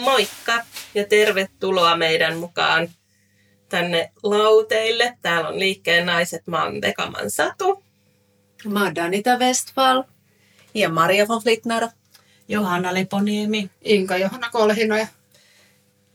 Moikka 0.00 0.64
ja 0.94 1.04
tervetuloa 1.04 1.96
meidän 1.96 2.36
mukaan 2.36 2.88
tänne 3.68 4.10
lauteille. 4.22 5.18
Täällä 5.22 5.48
on 5.48 5.58
liikkeen 5.58 6.06
naiset. 6.06 6.46
Mä 6.46 6.64
oon 6.64 6.80
Vekaman 6.82 7.30
Satu. 7.30 7.84
Mä 8.64 8.84
oon 8.84 8.94
Danita 8.94 9.38
Westfall. 9.38 10.02
Ja 10.74 10.88
Maria 10.88 11.28
von 11.28 11.42
Flittner. 11.42 11.88
Johanna 12.48 12.94
Leponiemi. 12.94 13.70
Inka 13.84 14.16
Johanna 14.16 14.50
Kolhinoja. 14.50 15.06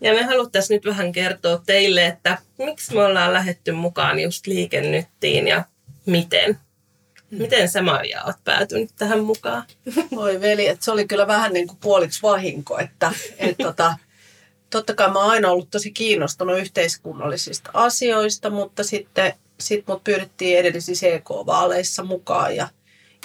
Ja 0.01 0.13
me 0.13 0.23
haluttaisiin 0.23 0.75
nyt 0.75 0.85
vähän 0.85 1.11
kertoa 1.11 1.61
teille, 1.65 2.05
että 2.05 2.37
miksi 2.57 2.93
me 2.93 3.03
ollaan 3.03 3.33
lähetty 3.33 3.71
mukaan 3.71 4.19
just 4.19 4.47
liikennyttiin 4.47 5.47
ja 5.47 5.63
miten. 6.05 6.59
Miten 7.31 7.69
sä 7.69 7.81
Maria 7.81 8.23
oot 8.23 8.35
päätynyt 8.43 8.89
tähän 8.95 9.23
mukaan? 9.23 9.63
Voi 10.15 10.41
veli, 10.41 10.67
että 10.67 10.85
se 10.85 10.91
oli 10.91 11.07
kyllä 11.07 11.27
vähän 11.27 11.53
niin 11.53 11.67
kuin 11.67 11.77
puoliksi 11.81 12.21
vahinko, 12.21 12.79
että 12.79 13.11
et 13.37 13.57
tota, 13.57 13.95
totta 14.69 14.95
kai 14.95 15.11
mä 15.11 15.19
oon 15.19 15.31
aina 15.31 15.51
ollut 15.51 15.71
tosi 15.71 15.91
kiinnostunut 15.91 16.59
yhteiskunnallisista 16.59 17.69
asioista, 17.73 18.49
mutta 18.49 18.83
sitten 18.83 19.33
sit 19.59 19.87
mut 19.87 20.03
pyydettiin 20.03 20.57
edellisissä 20.57 21.07
CK-vaaleissa 21.07 22.03
mukaan 22.03 22.55
ja, 22.55 22.67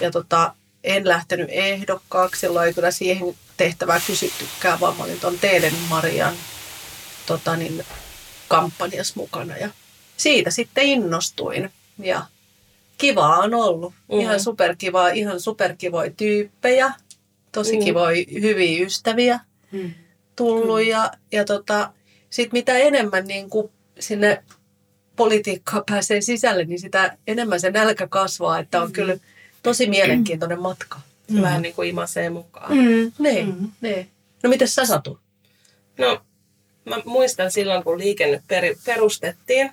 ja 0.00 0.10
tota, 0.10 0.54
en 0.84 1.08
lähtenyt 1.08 1.48
ehdokkaaksi, 1.50 2.40
silloin 2.40 2.66
ei 2.66 2.74
kyllä 2.74 2.90
siihen 2.90 3.36
tehtävää 3.56 4.00
kysyttykään, 4.06 4.80
vaan 4.80 4.96
mä 4.96 5.04
olin 5.04 5.20
tuon 5.20 5.38
Teiden 5.38 5.74
Marian 5.88 6.34
tota 7.26 7.56
niin, 7.56 7.84
kampanjassa 8.48 9.14
mukana 9.16 9.56
ja 9.56 9.70
siitä 10.16 10.50
sitten 10.50 10.84
innostuin. 10.84 11.72
Ja 11.98 12.26
kivaa 12.98 13.38
on 13.38 13.54
ollut. 13.54 13.94
Mm. 14.12 14.20
Ihan 14.20 14.40
superkivaa, 14.40 15.08
ihan 15.08 15.40
superkivoja 15.40 16.10
tyyppejä, 16.10 16.92
tosi 17.52 17.78
mm. 17.78 17.84
kivoja, 17.84 18.24
hyviä 18.40 18.86
ystäviä 18.86 19.40
mm. 19.72 19.90
tullut. 20.36 20.80
Mm. 20.80 20.88
Ja, 20.88 21.12
ja 21.32 21.44
tota, 21.44 21.92
sitten 22.30 22.58
mitä 22.58 22.78
enemmän 22.78 23.26
niin 23.26 23.50
kuin 23.50 23.70
sinne 23.98 24.44
politiikkaan 25.16 25.82
pääsee 25.90 26.20
sisälle, 26.20 26.64
niin 26.64 26.80
sitä 26.80 27.16
enemmän 27.26 27.60
se 27.60 27.70
nälkä 27.70 28.06
kasvaa, 28.06 28.58
että 28.58 28.82
on 28.82 28.88
mm. 28.88 28.92
kyllä 28.92 29.16
tosi 29.62 29.88
mielenkiintoinen 29.88 30.60
matka. 30.60 31.00
Mm. 31.30 31.42
Vähän 31.42 31.62
niin 31.62 31.74
kuin 31.74 31.88
imasee 31.88 32.30
mukaan. 32.30 32.76
Mm. 32.76 33.12
Niin, 33.18 33.46
mm. 33.46 33.70
niin. 33.80 34.10
No 34.42 34.50
miten 34.50 34.68
sä 34.68 34.86
Satu? 34.86 35.18
No 35.98 36.20
mä 36.84 36.96
muistan 37.04 37.52
silloin, 37.52 37.84
kun 37.84 37.98
liikenne 37.98 38.42
perustettiin, 38.84 39.70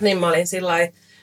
niin 0.00 0.18
mä 0.18 0.28
olin 0.28 0.46
sillä 0.46 0.72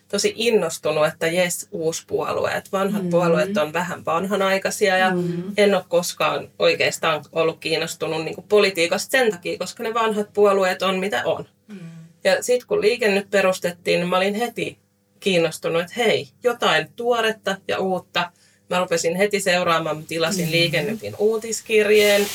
tosi 0.07 0.33
innostunut, 0.35 1.07
että 1.07 1.27
jes, 1.27 1.67
uusi 1.71 2.03
puolue. 2.07 2.51
Että 2.51 2.69
vanhat 2.71 3.01
mm-hmm. 3.01 3.09
puolueet 3.09 3.57
on 3.57 3.73
vähän 3.73 4.05
vanhanaikaisia 4.05 4.97
ja 4.97 5.11
mm-hmm. 5.11 5.53
en 5.57 5.75
ole 5.75 5.83
koskaan 5.87 6.49
oikeastaan 6.59 7.25
ollut 7.31 7.59
kiinnostunut 7.59 8.23
niin 8.23 8.35
kuin 8.35 8.47
politiikasta 8.49 9.11
sen 9.11 9.31
takia, 9.31 9.57
koska 9.57 9.83
ne 9.83 9.93
vanhat 9.93 10.33
puolueet 10.33 10.81
on 10.81 10.99
mitä 10.99 11.21
on. 11.25 11.45
Mm-hmm. 11.67 11.89
Ja 12.23 12.43
sitten 12.43 12.67
kun 12.67 12.81
liike 12.81 13.07
nyt 13.07 13.29
perustettiin, 13.29 13.99
niin 13.99 14.09
mä 14.09 14.17
olin 14.17 14.35
heti 14.35 14.79
kiinnostunut, 15.19 15.81
että 15.81 15.93
hei, 15.97 16.27
jotain 16.43 16.87
tuoretta 16.95 17.57
ja 17.67 17.79
uutta. 17.79 18.31
Mä 18.69 18.79
rupesin 18.79 19.15
heti 19.15 19.39
seuraamaan, 19.39 19.97
mä 19.97 20.03
tilasin 20.07 20.41
mm-hmm. 20.41 20.51
liikennytin 20.51 21.15
uutiskirjeen. 21.17 22.27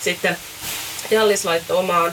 Sitten 0.00 0.36
Jallis 1.10 1.44
laittoi 1.44 1.76
omaan 1.76 2.12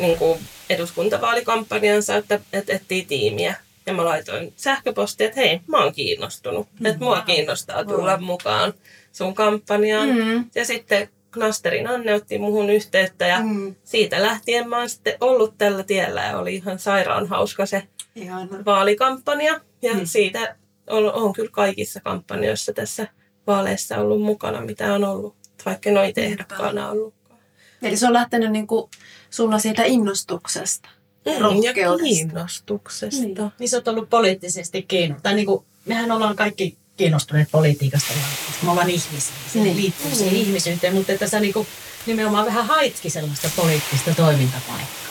niin 0.00 0.18
kuin 0.18 0.38
eduskuntavaalikampanjansa, 0.70 2.16
että, 2.16 2.40
että 2.52 2.72
etsii 2.72 3.04
tiimiä. 3.04 3.54
Ja 3.86 3.92
mä 3.92 4.04
laitoin 4.04 4.52
sähköpostia, 4.56 5.26
että 5.26 5.40
hei, 5.40 5.60
mä 5.66 5.84
oon 5.84 5.92
kiinnostunut. 5.92 6.68
Mm. 6.80 6.86
Että 6.86 7.04
mua 7.04 7.20
kiinnostaa 7.20 7.84
tulla 7.84 8.16
mm. 8.16 8.24
mukaan 8.24 8.74
sun 9.12 9.34
kampanjaan. 9.34 10.08
Mm. 10.08 10.44
Ja 10.54 10.64
sitten 10.64 11.08
Knasterin 11.30 11.86
Anne 11.86 12.14
otti 12.14 12.38
muhun 12.38 12.70
yhteyttä 12.70 13.26
ja 13.26 13.40
mm. 13.40 13.74
siitä 13.84 14.22
lähtien 14.22 14.68
mä 14.68 14.78
oon 14.78 14.88
sitten 14.88 15.14
ollut 15.20 15.58
tällä 15.58 15.82
tiellä 15.82 16.22
ja 16.22 16.38
oli 16.38 16.54
ihan 16.54 16.78
sairaan 16.78 17.28
hauska 17.28 17.66
se 17.66 17.82
Ihana. 18.14 18.64
vaalikampanja. 18.64 19.60
Ja 19.82 19.94
mm. 19.94 20.00
siitä 20.04 20.56
on, 20.86 21.12
on 21.12 21.32
kyllä 21.32 21.50
kaikissa 21.52 22.00
kampanjoissa 22.00 22.72
tässä 22.72 23.06
vaaleissa 23.46 23.98
ollut 23.98 24.22
mukana, 24.22 24.60
mitä 24.60 24.94
on 24.94 25.04
ollut, 25.04 25.36
vaikka 25.66 25.90
noita 25.90 26.20
ehdokkaana 26.20 26.90
ollutkaan. 26.90 27.40
Eli 27.82 27.96
se 27.96 28.06
on 28.06 28.12
lähtenyt 28.12 28.52
niin 28.52 28.66
kuin 28.66 28.90
sulla 29.30 29.58
siitä 29.58 29.82
innostuksesta. 29.84 30.88
Mm, 31.24 31.62
ja 31.62 31.72
kiinnostuksesta. 32.02 33.22
Niin. 33.22 33.36
niin 33.58 33.68
sä 33.68 33.76
oot 33.76 33.88
ollut 33.88 34.10
poliittisesti 34.10 34.82
kiinnostunut. 34.82 35.22
Tai 35.22 35.34
niin 35.34 35.46
kuin, 35.46 35.64
mehän 35.84 36.12
ollaan 36.12 36.36
kaikki 36.36 36.76
kiinnostuneet 36.96 37.48
politiikasta, 37.52 38.12
koska 38.46 38.64
me 38.64 38.70
ollaan 38.70 38.90
ihmisiä. 38.90 39.34
Se 39.52 39.58
niin. 39.58 39.76
liittyy 39.76 40.14
siihen 40.14 40.36
ihmisyyteen, 40.36 40.94
mutta 40.94 41.12
että 41.12 41.28
sä 41.28 41.40
niin 41.40 41.52
kuin, 41.52 41.66
nimenomaan 42.06 42.46
vähän 42.46 42.66
haitkin 42.66 43.10
sellaista 43.10 43.50
poliittista 43.56 44.14
toimintapaikkaa. 44.14 45.02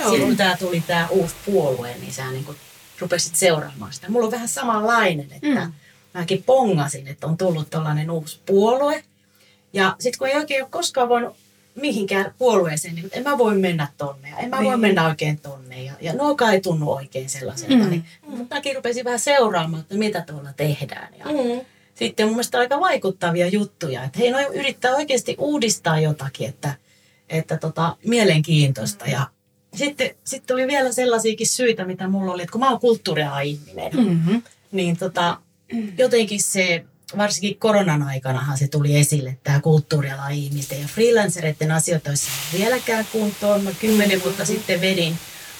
Joo. 0.00 0.10
Silloin 0.10 0.28
kun 0.28 0.36
tämä 0.36 0.56
tuli 0.56 0.82
tämä 0.86 1.08
uusi 1.10 1.34
puolue, 1.46 1.94
niin 2.00 2.12
sä 2.12 2.30
niin 2.30 2.44
kuin 2.44 2.56
rupesit 2.98 3.36
seuraamaan 3.36 3.92
sitä. 3.92 4.10
Mulla 4.10 4.26
on 4.26 4.32
vähän 4.32 4.48
samanlainen, 4.48 5.32
että 5.32 5.64
mm. 5.64 5.72
mäkin 6.14 6.42
pongasin, 6.42 7.08
että 7.08 7.26
on 7.26 7.36
tullut 7.36 7.70
tällainen 7.70 8.10
uusi 8.10 8.40
puolue. 8.46 9.04
Ja 9.72 9.96
sitten 9.98 10.18
kun 10.18 10.28
ei 10.28 10.36
oikein 10.36 10.62
ole 10.62 10.70
koskaan 10.70 11.08
voinut 11.08 11.36
mihinkään 11.80 12.34
puolueeseen, 12.38 12.94
niin 12.94 13.08
en 13.12 13.22
mä 13.22 13.38
voi 13.38 13.58
mennä 13.58 13.88
tonne 13.96 14.30
ja 14.30 14.36
en 14.36 14.50
mä 14.50 14.56
niin. 14.56 14.68
voi 14.68 14.76
mennä 14.76 15.06
oikein 15.06 15.40
tonne. 15.40 15.82
Ja, 15.82 15.92
ja 16.00 16.12
nuokaan 16.12 16.52
ei 16.52 16.60
tunnu 16.60 16.92
oikein 16.92 17.28
sellaiselta. 17.30 17.74
Mm. 17.74 17.90
Niin, 17.90 18.04
mutta 18.26 18.54
mäkin 18.54 18.76
rupesin 18.76 19.04
vähän 19.04 19.18
seuraamaan, 19.18 19.82
että 19.82 19.94
mitä 19.94 20.20
tuolla 20.20 20.52
tehdään. 20.52 21.14
Ja 21.18 21.24
mm. 21.24 21.60
Sitten 21.94 22.26
mun 22.26 22.34
mielestä 22.34 22.58
aika 22.58 22.80
vaikuttavia 22.80 23.46
juttuja, 23.46 24.04
että 24.04 24.18
hei, 24.18 24.30
no 24.30 24.38
yrittää 24.40 24.94
oikeasti 24.94 25.36
uudistaa 25.38 26.00
jotakin, 26.00 26.48
että, 26.48 26.74
että 27.28 27.56
tota, 27.56 27.96
mielenkiintoista. 28.06 29.04
Ja 29.06 29.26
sitten, 29.74 30.10
sitten 30.24 30.54
oli 30.54 30.66
vielä 30.66 30.92
sellaisiakin 30.92 31.46
syitä, 31.46 31.84
mitä 31.84 32.08
mulla 32.08 32.32
oli, 32.32 32.42
että 32.42 32.52
kun 32.52 32.60
mä 32.60 32.70
oon 32.70 32.80
kulttuuria 32.80 33.40
ihminen, 33.40 33.92
mm-hmm. 33.96 34.42
niin 34.72 34.96
tota, 34.96 35.38
jotenkin 35.98 36.42
se 36.42 36.84
varsinkin 37.16 37.58
koronan 37.58 38.02
aikanahan 38.02 38.58
se 38.58 38.68
tuli 38.68 38.98
esille, 38.98 39.38
tämä 39.44 39.60
kulttuurialan 39.60 40.32
ihmisten 40.32 40.80
ja 40.80 40.88
freelancereiden 40.88 41.70
asioita 41.70 42.10
olisi 42.10 42.28
vieläkään 42.58 43.06
kuntoon. 43.12 43.64
Mä 43.64 43.70
kymmenen 43.80 44.24
vuotta 44.24 44.44
sitten 44.44 44.80
vedin 44.80 45.14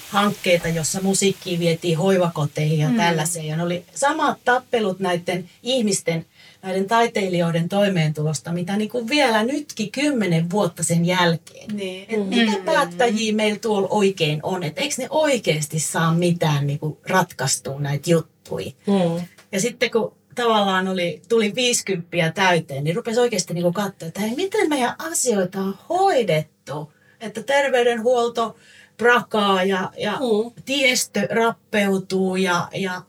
hankkeita, 0.09 0.67
jossa 0.67 1.01
musiikkiin 1.01 1.59
vietiin 1.59 1.97
hoivakoteihin 1.97 2.79
ja 2.79 2.89
mm. 2.89 2.97
tällaiseen. 2.97 3.45
Ja 3.45 3.57
ne 3.57 3.63
oli 3.63 3.85
samat 3.95 4.37
tappelut 4.45 4.99
näiden 4.99 5.49
ihmisten, 5.63 6.25
näiden 6.61 6.87
taiteilijoiden 6.87 7.69
toimeentulosta, 7.69 8.51
mitä 8.51 8.77
niin 8.77 8.89
kuin 8.89 9.09
vielä 9.09 9.43
nytkin 9.43 9.91
kymmenen 9.91 10.49
vuotta 10.49 10.83
sen 10.83 11.05
jälkeen. 11.05 11.75
Niin. 11.75 12.05
Et 12.09 12.29
mitä 12.29 12.57
mm. 12.57 12.65
päättäjiä 12.65 13.33
meillä 13.33 13.59
tuolla 13.59 13.87
oikein 13.91 14.39
on? 14.43 14.63
Että 14.63 14.81
eikö 14.81 14.95
ne 14.97 15.07
oikeasti 15.09 15.79
saa 15.79 16.13
mitään 16.13 16.67
niin 16.67 16.79
kuin 16.79 16.97
ratkaistua 17.07 17.79
näitä 17.79 18.09
juttuja? 18.09 18.71
Mm. 18.87 19.25
Ja 19.51 19.61
sitten 19.61 19.91
kun 19.91 20.20
tavallaan 20.35 20.87
oli, 20.87 21.21
tuli 21.29 21.55
50 21.55 22.31
täyteen, 22.35 22.83
niin 22.83 22.95
rupesi 22.95 23.19
oikeasti 23.19 23.53
niin 23.53 23.73
katsoa, 23.73 24.07
että 24.07 24.19
hei, 24.19 24.35
miten 24.35 24.69
meidän 24.69 24.95
asioita 24.97 25.59
on 25.59 25.77
hoidettu. 25.89 26.93
Että 27.19 27.43
terveydenhuolto 27.43 28.55
prakaa 28.97 29.63
ja, 29.63 29.91
ja 29.97 30.11
mm. 30.11 30.61
tiestö 30.65 31.27
rappeutuu 31.29 32.35
ja, 32.35 32.67
ja 32.73 33.01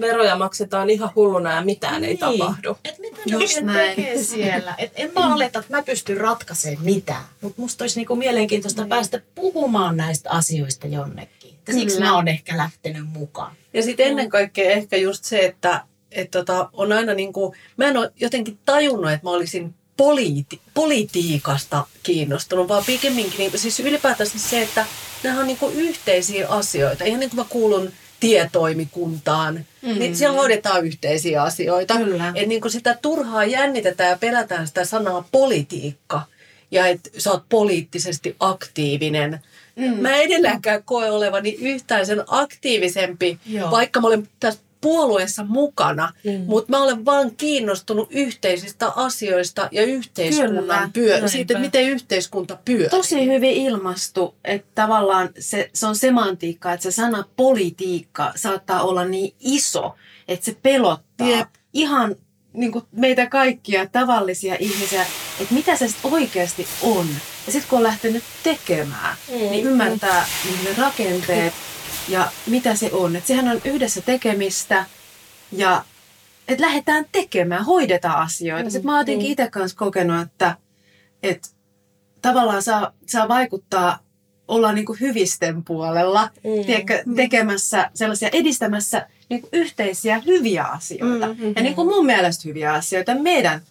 veroja 0.00 0.36
maksetaan 0.36 0.90
ihan 0.90 1.10
hulluna 1.16 1.52
ja 1.52 1.64
mitään 1.64 2.02
niin. 2.02 2.10
ei 2.10 2.16
tapahdu. 2.16 2.76
Et 2.84 2.98
mitä 2.98 3.16
ne 3.26 3.36
oikein 3.36 3.66
tekee 3.66 4.22
siellä? 4.22 4.74
Et 4.78 4.92
en 4.96 5.10
mä 5.14 5.34
oleta, 5.34 5.58
että 5.58 5.76
mä 5.76 5.82
pystyn 5.82 6.16
ratkaisemaan 6.16 6.84
mitään, 6.84 7.24
mutta 7.40 7.60
musta 7.62 7.84
olisi 7.84 8.00
niinku 8.00 8.16
mielenkiintoista 8.16 8.82
mm. 8.82 8.88
päästä 8.88 9.20
puhumaan 9.34 9.96
näistä 9.96 10.30
asioista 10.30 10.86
jonnekin. 10.86 11.54
Siksi 11.70 12.00
mä 12.00 12.14
oon 12.14 12.28
ehkä 12.28 12.56
lähtenyt 12.56 13.12
mukaan. 13.12 13.56
Ja 13.74 13.82
sitten 13.82 14.06
ennen 14.06 14.28
kaikkea 14.28 14.70
ehkä 14.70 14.96
just 14.96 15.24
se, 15.24 15.38
että 15.38 15.80
et 16.14 16.30
tota, 16.30 16.68
on 16.72 16.92
aina 16.92 17.14
niin 17.14 17.32
kuin, 17.32 17.56
mä 17.76 17.84
en 17.84 17.96
ole 17.96 18.12
jotenkin 18.20 18.58
tajunnut, 18.64 19.12
että 19.12 19.26
mä 19.26 19.30
olisin 19.30 19.74
politi- 19.96 20.60
politiikasta 20.74 21.86
kiinnostunut, 22.02 22.68
vaan 22.68 22.84
pikemminkin 22.86 23.38
niin, 23.38 23.58
siis 23.58 23.80
ylipäätään 23.80 24.30
se, 24.36 24.62
että 24.62 24.86
nämä 25.22 25.40
on 25.40 25.46
niin 25.46 25.58
kuin 25.58 25.74
yhteisiä 25.74 26.48
asioita. 26.48 27.04
Ihan 27.04 27.20
niin 27.20 27.30
kuin 27.30 27.40
mä 27.40 27.46
kuulun 27.48 27.92
tietoimikuntaan, 28.20 29.64
mm. 29.82 29.98
niin 29.98 30.16
siellä 30.16 30.36
hoidetaan 30.36 30.86
yhteisiä 30.86 31.42
asioita. 31.42 31.96
Kyllä. 31.96 32.28
Että 32.28 32.48
niin 32.48 32.60
kuin 32.60 32.72
sitä 32.72 32.98
turhaa 33.02 33.44
jännitetään 33.44 34.10
ja 34.10 34.18
pelätään 34.18 34.66
sitä 34.66 34.84
sanaa 34.84 35.28
politiikka 35.32 36.22
ja 36.70 36.86
että 36.86 37.10
sä 37.18 37.30
oot 37.30 37.44
poliittisesti 37.48 38.36
aktiivinen. 38.40 39.40
Mm. 39.76 39.84
Mä 39.84 40.16
edelleenkään 40.16 40.82
koe 40.82 41.10
olevani 41.10 41.56
yhtään 41.60 42.06
sen 42.06 42.24
aktiivisempi, 42.26 43.38
Joo. 43.46 43.70
vaikka 43.70 44.00
mä 44.00 44.06
olen 44.06 44.28
tässä 44.40 44.60
puolueessa 44.84 45.44
mukana, 45.44 46.12
mm. 46.24 46.44
mutta 46.46 46.70
mä 46.70 46.82
olen 46.82 47.04
vaan 47.04 47.36
kiinnostunut 47.36 48.08
yhteisistä 48.10 48.92
asioista 48.96 49.68
ja 49.72 49.82
yhteiskunnan 49.82 50.92
pyö- 50.92 51.28
siitä, 51.28 51.58
miten 51.58 51.88
yhteiskunta 51.88 52.58
pyörii. 52.64 52.88
Tosi 52.88 53.26
hyvin 53.26 53.52
ilmastu, 53.52 54.34
että 54.44 54.68
tavallaan 54.74 55.28
se, 55.38 55.70
se 55.72 55.86
on 55.86 55.96
semantiikka, 55.96 56.72
että 56.72 56.82
se 56.82 56.90
sana 56.90 57.24
politiikka 57.36 58.32
saattaa 58.36 58.82
olla 58.82 59.04
niin 59.04 59.34
iso, 59.40 59.94
että 60.28 60.44
se 60.44 60.56
pelottaa. 60.62 61.28
Jep. 61.28 61.48
Ihan 61.72 62.16
niin 62.52 62.72
kuin 62.72 62.84
meitä 62.92 63.26
kaikkia 63.26 63.86
tavallisia 63.86 64.56
ihmisiä. 64.58 65.06
että 65.40 65.54
mitä 65.54 65.76
se 65.76 65.88
sitten 65.88 66.12
oikeasti 66.12 66.66
on. 66.82 67.06
Ja 67.46 67.52
sitten 67.52 67.70
kun 67.70 67.76
on 67.76 67.82
lähtenyt 67.82 68.22
tekemään, 68.42 69.16
mm. 69.28 69.34
niin 69.34 69.66
ymmärtää 69.66 70.26
niin 70.44 70.64
ne 70.64 70.82
rakenteet 70.82 71.54
ja 72.08 72.32
mitä 72.46 72.74
se 72.74 72.90
on. 72.92 73.16
Että 73.16 73.28
sehän 73.28 73.48
on 73.48 73.60
yhdessä 73.64 74.00
tekemistä 74.00 74.86
ja 75.52 75.84
että 76.48 76.64
lähdetään 76.64 77.06
tekemään, 77.12 77.64
hoidetaan 77.64 78.22
asioita. 78.22 78.64
Mm. 78.64 78.70
Sitten 78.70 78.86
mä 78.86 78.92
oon 78.92 79.00
jotenkin 79.00 79.30
itse 79.30 79.50
kanssa 79.50 79.78
kokenut, 79.78 80.22
että, 80.22 80.56
että 81.22 81.48
tavallaan 82.22 82.62
saa, 82.62 82.92
saa 83.06 83.28
vaikuttaa 83.28 83.98
olla 84.48 84.72
niin 84.72 84.86
kuin 84.86 85.00
hyvisten 85.00 85.64
puolella, 85.64 86.30
mm. 86.44 86.64
tiedätkö, 86.66 87.02
tekemässä 87.16 87.90
sellaisia, 87.94 88.28
edistämässä 88.32 89.06
niin 89.28 89.40
kuin 89.40 89.50
yhteisiä 89.52 90.22
hyviä 90.26 90.64
asioita. 90.64 91.26
Mm, 91.28 91.40
mm, 91.40 91.52
ja 91.56 91.62
niin 91.62 91.74
kuin 91.74 91.88
mun 91.88 92.06
mielestä 92.06 92.42
hyviä 92.48 92.72
asioita, 92.72 93.14
meidän 93.14 93.62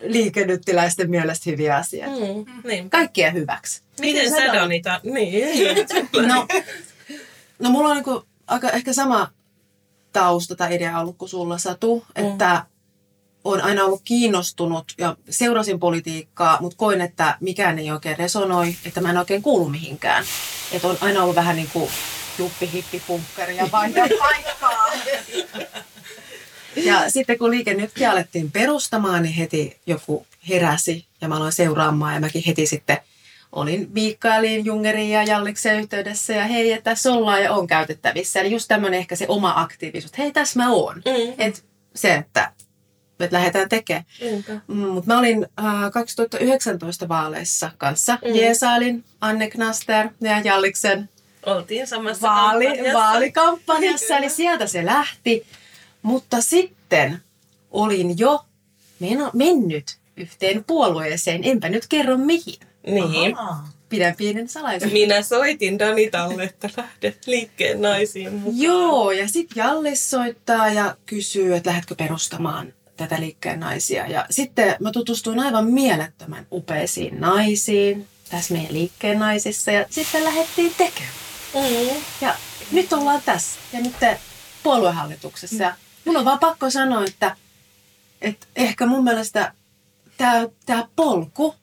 liikennyttiläisten 0.00 1.10
mielestä 1.10 1.50
hyviä 1.50 1.76
asioita. 1.76 2.16
Mm, 2.16 2.68
niin. 2.68 2.90
Kaikkien 2.90 3.34
hyväksi. 3.34 3.82
Miten, 4.00 4.24
Miten 4.24 4.46
sä 4.46 4.52
Donita? 4.52 5.00
Niin. 5.04 5.46
no, 6.28 6.46
no 7.58 7.70
mulla 7.70 7.88
on 7.88 7.96
niin 7.96 8.04
kuin 8.04 8.22
aika 8.46 8.70
ehkä 8.70 8.92
sama 8.92 9.30
tausta 10.12 10.56
tai 10.56 10.74
idea 10.74 11.00
ollut 11.00 11.16
kuin 11.18 11.28
sulla 11.28 11.58
Satu, 11.58 12.06
mm. 12.18 12.24
että 12.24 12.66
olen 13.44 13.64
aina 13.64 13.84
ollut 13.84 14.02
kiinnostunut 14.04 14.84
ja 14.98 15.16
seurasin 15.30 15.80
politiikkaa, 15.80 16.58
mutta 16.60 16.76
koin, 16.76 17.00
että 17.00 17.36
mikään 17.40 17.78
ei 17.78 17.90
oikein 17.90 18.18
resonoi, 18.18 18.76
että 18.84 19.00
mä 19.00 19.10
en 19.10 19.18
oikein 19.18 19.42
kuulu 19.42 19.68
mihinkään. 19.68 20.24
Että 20.72 20.88
on 20.88 20.98
aina 21.00 21.22
ollut 21.22 21.36
vähän 21.36 21.56
niin 21.56 21.70
kuin 21.72 21.90
juppi, 22.38 22.70
hippi, 22.72 23.02
punkkari 23.06 23.56
ja 23.56 23.66
paikkaa. 23.72 24.86
Ja 26.76 27.10
sitten 27.10 27.38
kun 27.38 27.50
liikennetki 27.50 28.06
alettiin 28.06 28.50
perustamaan, 28.50 29.22
niin 29.22 29.34
heti 29.34 29.80
joku 29.86 30.26
heräsi 30.48 31.06
ja 31.20 31.28
mä 31.28 31.36
aloin 31.36 31.52
seuraamaan 31.52 32.14
ja 32.14 32.20
mäkin 32.20 32.42
heti 32.46 32.66
sitten 32.66 32.98
olin 33.56 33.88
Miikkaaliin, 33.92 34.64
Jungeriin 34.64 35.10
ja 35.10 35.22
Jalliksen 35.22 35.80
yhteydessä 35.80 36.32
ja 36.32 36.44
hei, 36.44 36.72
että 36.72 36.90
tässä 36.90 37.12
ollaan 37.12 37.42
ja 37.42 37.52
on 37.52 37.66
käytettävissä. 37.66 38.40
Eli 38.40 38.52
just 38.52 38.68
tämmöinen 38.68 38.98
ehkä 38.98 39.16
se 39.16 39.24
oma 39.28 39.52
aktiivisuus, 39.56 40.18
hei 40.18 40.32
tässä 40.32 40.60
mä 40.60 40.72
oon. 40.72 40.94
Mm. 40.96 41.34
Et 41.38 41.64
se, 41.94 42.14
että 42.14 42.52
että 43.20 43.36
lähdetään 43.36 43.68
tekemään. 43.68 44.04
Mm, 44.68 44.76
Mutta 44.78 45.12
mä 45.14 45.18
olin 45.18 45.46
äh, 45.58 45.90
2019 45.92 47.08
vaaleissa 47.08 47.70
kanssa. 47.78 48.18
Mm. 48.24 48.34
Jeesailin 48.34 49.04
Anne 49.20 49.50
Knaster 49.50 50.08
ja 50.20 50.40
Jalliksen 50.40 51.08
Oltiin 51.46 51.86
samassa 51.86 52.28
vaali, 52.28 52.64
kampanjassa. 52.66 52.98
vaalikampanjassa, 52.98 54.16
eli 54.16 54.30
sieltä 54.30 54.66
se 54.66 54.84
lähti. 54.84 55.46
Mutta 56.02 56.40
sitten 56.40 57.18
olin 57.70 58.18
jo 58.18 58.44
mennyt 59.32 59.98
yhteen 60.16 60.64
puolueeseen, 60.64 61.40
enpä 61.44 61.68
nyt 61.68 61.86
kerro 61.88 62.16
mihin. 62.16 62.58
Niin. 62.86 63.38
Aha. 63.38 63.68
Pidän 63.88 64.14
pienen 64.16 64.48
salaisuuden. 64.48 64.92
Minä 64.92 65.22
soitin 65.22 65.78
Danitalle, 65.78 66.44
että 66.44 66.70
lähdet 66.76 67.26
liikkeen 67.26 67.82
naisiin 67.82 68.32
mukaan. 68.32 68.60
Joo, 68.60 69.10
ja 69.10 69.28
sitten 69.28 69.60
Jallis 69.60 70.10
soittaa 70.10 70.68
ja 70.68 70.96
kysyy, 71.06 71.56
että 71.56 71.70
lähdetkö 71.70 71.94
perustamaan 71.94 72.72
tätä 72.96 73.20
liikkeen 73.20 73.60
naisia. 73.60 74.06
Ja 74.06 74.26
sitten 74.30 74.76
mä 74.80 74.90
tutustuin 74.90 75.40
aivan 75.40 75.66
mielettömän 75.66 76.46
upeisiin 76.52 77.20
naisiin 77.20 78.06
tässä 78.30 78.54
meidän 78.54 78.72
liikkeen 78.72 79.18
naisissa 79.18 79.70
ja 79.70 79.86
sitten 79.90 80.24
lähdettiin 80.24 80.74
tekemään. 80.78 81.12
Mm. 81.54 81.96
Ja 82.20 82.34
nyt 82.72 82.92
ollaan 82.92 83.22
tässä 83.24 83.58
ja 83.72 83.80
nyt 83.80 83.94
puoluehallituksessa. 84.62 85.64
Ja 85.64 85.74
mun 86.04 86.16
on 86.16 86.24
vaan 86.24 86.38
pakko 86.38 86.70
sanoa, 86.70 87.04
että, 87.04 87.36
että 88.20 88.46
ehkä 88.56 88.86
mun 88.86 89.04
mielestä 89.04 89.52
tämä 90.66 90.88
polku, 90.96 91.54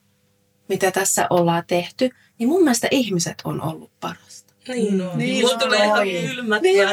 mitä 0.68 0.92
tässä 0.92 1.27
ollaan 1.30 1.63
tehty, 1.68 2.10
niin 2.39 2.50
mun 2.50 2.63
mielestä 2.63 2.88
ihmiset 2.92 3.42
on 3.44 3.62
ollut 3.62 3.92
parasta. 4.00 4.54
Niin, 4.68 4.98
no. 4.98 5.12
niin 5.15 5.45
Mulla 5.45 5.57
tulee 5.57 5.86
ihan 5.86 6.07
kylmät 6.07 6.62
niin, 6.62 6.88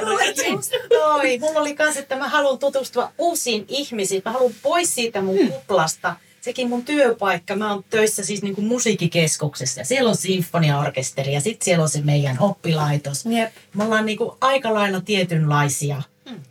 Noi. 0.91 1.39
Mulla 1.39 1.61
oli 1.61 1.75
kans, 1.75 1.97
että 1.97 2.17
mä 2.17 2.29
haluan 2.29 2.59
tutustua 2.59 3.13
uusiin 3.19 3.65
ihmisiin. 3.69 4.23
Mä 4.25 4.33
haluan 4.33 4.55
pois 4.63 4.95
siitä 4.95 5.21
mun 5.21 5.39
hmm. 5.39 5.53
kuplasta. 5.53 6.17
Sekin 6.41 6.69
mun 6.69 6.85
työpaikka. 6.85 7.57
Mä 7.57 7.73
oon 7.73 7.85
töissä 7.91 8.25
siis 8.25 8.43
niin 8.43 8.55
kuin 8.55 8.67
musiikkikeskuksessa. 8.67 9.85
Siellä 9.85 10.11
on 10.11 10.17
sinfoniaorkesteri 10.17 11.33
ja 11.33 11.41
sitten 11.41 11.65
siellä 11.65 11.83
on 11.83 11.89
se 11.89 12.01
meidän 12.01 12.37
oppilaitos. 12.41 13.27
Yep. 13.27 13.53
Me 13.75 13.85
ollaan 13.85 14.07
niin 14.07 14.19
kuin 14.19 14.31
aika 14.41 14.75
lailla 14.75 15.01
tietynlaisia 15.01 16.03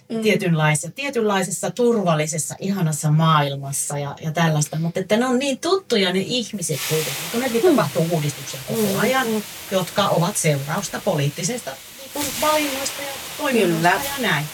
mm. 0.09 0.21
tietynlaisessa, 0.21 0.91
tietynlaisessa 0.91 1.71
turvallisessa, 1.71 2.55
ihanassa 2.59 3.11
maailmassa 3.11 3.97
ja, 3.97 4.15
ja 4.21 4.31
tällaista. 4.31 4.79
Mutta 4.79 4.99
että 4.99 5.17
ne 5.17 5.25
on 5.25 5.39
niin 5.39 5.59
tuttuja 5.59 6.13
ne 6.13 6.19
ihmiset 6.19 6.79
kuitenkin, 6.89 7.23
kun 7.31 7.41
ne 7.41 7.47
mm. 7.47 7.69
tapahtuu 7.69 8.07
uudistuksen 8.11 8.59
koko 8.67 8.81
mm. 8.81 8.99
ajan, 8.99 9.27
mm. 9.27 9.41
jotka 9.71 10.07
ovat 10.07 10.37
seurausta 10.37 11.01
poliittisesta 11.05 11.71
niin 12.15 12.25
valinnoista 12.41 13.01
ja 13.01 13.13
toiminnoista 13.37 13.87
ja 13.87 14.29
näin. 14.29 14.45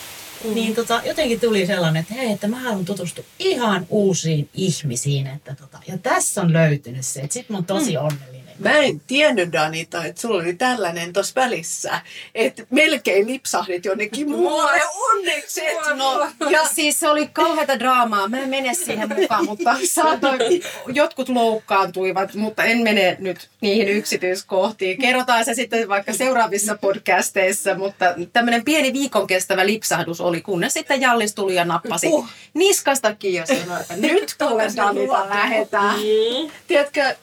Mm. 0.44 0.54
Niin 0.54 0.76
tota, 0.76 1.02
jotenkin 1.06 1.40
tuli 1.40 1.66
sellainen, 1.66 2.02
että 2.02 2.14
hei, 2.14 2.32
että 2.32 2.48
mä 2.48 2.60
haluan 2.60 2.86
tutustua 2.86 3.24
ihan 3.40 3.86
uusiin 3.90 4.50
ihmisiin. 4.54 5.28
Että 5.28 5.56
tota, 5.56 5.80
ja 5.88 5.98
tässä 5.98 6.42
on 6.42 6.54
löytynyt 6.54 7.06
se, 7.06 7.20
että 7.20 7.34
sit 7.34 7.50
mä 7.50 7.58
oon 7.58 7.66
tosi 7.66 7.98
mm. 7.98 8.06
onnellinen 8.06 8.45
Mä 8.60 8.78
en 8.78 9.02
tiennyt, 9.08 9.54
Danita, 9.54 10.06
että 10.06 10.22
sulla 10.22 10.42
oli 10.42 10.54
tällainen 10.54 11.14
tuossa 11.14 11.42
välissä. 11.42 12.02
Että 12.36 12.64
melkein 12.70 13.28
lipsahdit 13.28 13.86
jonnekin 13.86 14.30
muualle. 14.30 14.82
Onneksi 15.12 15.66
et 15.66 15.78
no. 15.96 16.32
Ja 16.50 16.66
siis 16.66 17.00
se 17.00 17.10
oli 17.10 17.28
kauheata 17.28 17.80
draamaa. 17.80 18.28
Mä 18.28 18.40
en 18.40 18.50
mene 18.50 18.74
siihen 18.74 19.10
mukaan, 19.10 19.46
mutta 19.46 19.78
saatoin, 19.94 20.64
jotkut 20.88 21.30
loukkaantuivat, 21.30 22.34
mutta 22.34 22.64
en 22.64 22.78
mene 22.78 23.18
nyt 23.20 23.50
niihin 23.62 23.88
yksityiskohtiin. 23.88 24.98
Kerrotaan 24.98 25.46
se 25.46 25.54
sitten 25.54 25.90
vaikka 25.90 26.14
seuraavissa 26.14 26.78
podcasteissa, 26.82 27.76
mutta 27.76 28.06
tämmöinen 28.34 28.66
pieni 28.66 28.94
viikon 28.94 29.28
kestävä 29.28 29.66
lipsahdus 29.66 30.22
oli, 30.22 30.42
kunnes 30.42 30.74
sitten 30.74 31.02
Jallis 31.02 31.36
tuli 31.36 31.56
ja 31.56 31.66
nappasi 31.66 32.08
uh. 32.08 32.28
niskasta 32.54 33.16
kiinni 33.16 33.36
ja 33.40 33.46
sanoi, 33.46 33.82
että 33.82 33.96
nyt 33.96 34.36
kuule 34.40 34.64
Danita 34.76 35.30
lähetään. 35.30 35.96
Mm. 35.96 36.52
Tiedätkö, 36.68 37.02
äh, 37.02 37.16